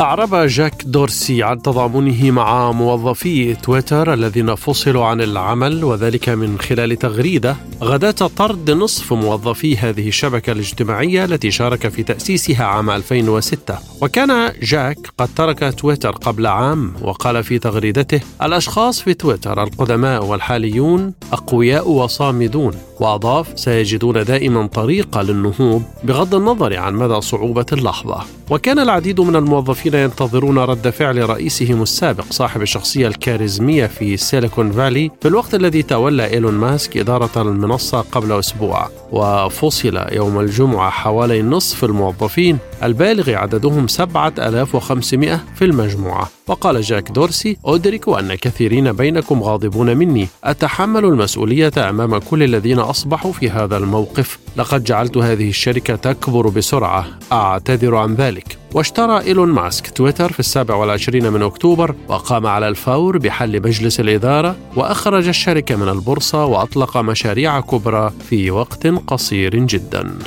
[0.00, 6.96] أعرب جاك دورسي عن تضامنه مع موظفي تويتر الذين فصلوا عن العمل وذلك من خلال
[6.96, 14.52] تغريدة غداة طرد نصف موظفي هذه الشبكة الاجتماعية التي شارك في تأسيسها عام 2006 وكان
[14.62, 21.90] جاك قد ترك تويتر قبل عام وقال في تغريدته الأشخاص في تويتر القدماء والحاليون أقوياء
[21.90, 29.36] وصامدون وأضاف سيجدون دائما طريقة للنهوض بغض النظر عن مدى صعوبة اللحظة وكان العديد من
[29.36, 35.82] الموظفين ينتظرون رد فعل رئيسهم السابق صاحب الشخصية الكاريزمية في سيليكون فالي في الوقت الذي
[35.82, 43.86] تولى إيلون ماسك إدارة المنصة قبل أسبوع وفصل يوم الجمعة حوالي نصف الموظفين البالغ عددهم
[43.86, 46.30] 7500 في المجموعة.
[46.46, 50.28] وقال جاك دورسي أدرك أن كثيرين بينكم غاضبون مني.
[50.44, 54.38] أتحمل المسؤولية أمام كل الذين أصبحوا في هذا الموقف.
[54.56, 57.06] لقد جعلت هذه الشركة تكبر بسرعة.
[57.32, 58.58] أعتذر عن ذلك.
[58.74, 64.56] واشترى إيلون ماسك تويتر في السابع والعشرين من أكتوبر وقام على الفور بحل مجلس الإدارة
[64.76, 70.18] وأخرج الشركة من البورصة وأطلق مشاريع كبرى في وقت قصير جدا.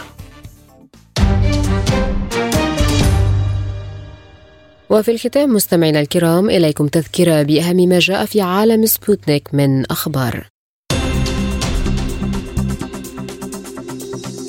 [4.92, 10.51] وفي الختام مستمعينا الكرام إليكم تذكرة بأهم ما جاء في عالم سبوتنيك من أخبار.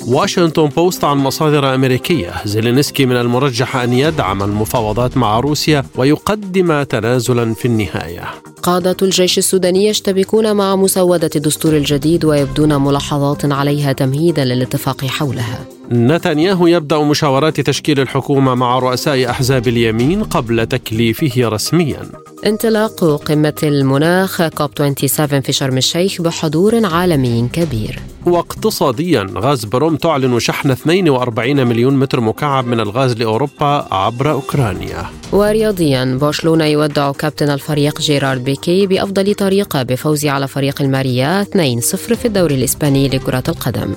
[0.07, 2.33] واشنطن بوست عن مصادر أمريكية.
[2.45, 8.23] زيلينسكي من المرجح أن يدعم المفاوضات مع روسيا ويقدم تنازلا في النهاية.
[8.63, 15.65] قادة الجيش السوداني يشتبكون مع مسودة الدستور الجديد ويبدون ملاحظات عليها تمهيدا للاتفاق حولها.
[15.91, 22.22] نتنياهو يبدأ مشاورات تشكيل الحكومة مع رؤساء أحزاب اليمين قبل تكليفه رسميا.
[22.45, 27.99] انطلاق قمة المناخ كوب 27 في شرم الشيخ بحضور عالمي كبير.
[28.25, 35.05] واقتصاديا غاز بروم تعلن شحن 42 مليون متر مكعب من الغاز لأوروبا عبر أوكرانيا.
[35.31, 41.49] ورياضيا برشلونة يودع كابتن الفريق جيرارد بيكي بأفضل طريقة بفوز على فريق الماريا 2-0
[41.95, 43.95] في الدوري الإسباني لكرة القدم.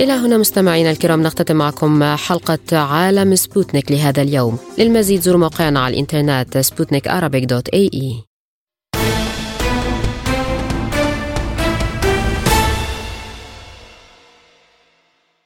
[0.00, 4.58] إلى هنا مستمعينا الكرام نختتم معكم حلقة عالم سبوتنيك لهذا اليوم.
[4.78, 7.08] للمزيد زوروا موقعنا على الإنترنت سبوتنيك
[7.46, 8.27] dot ae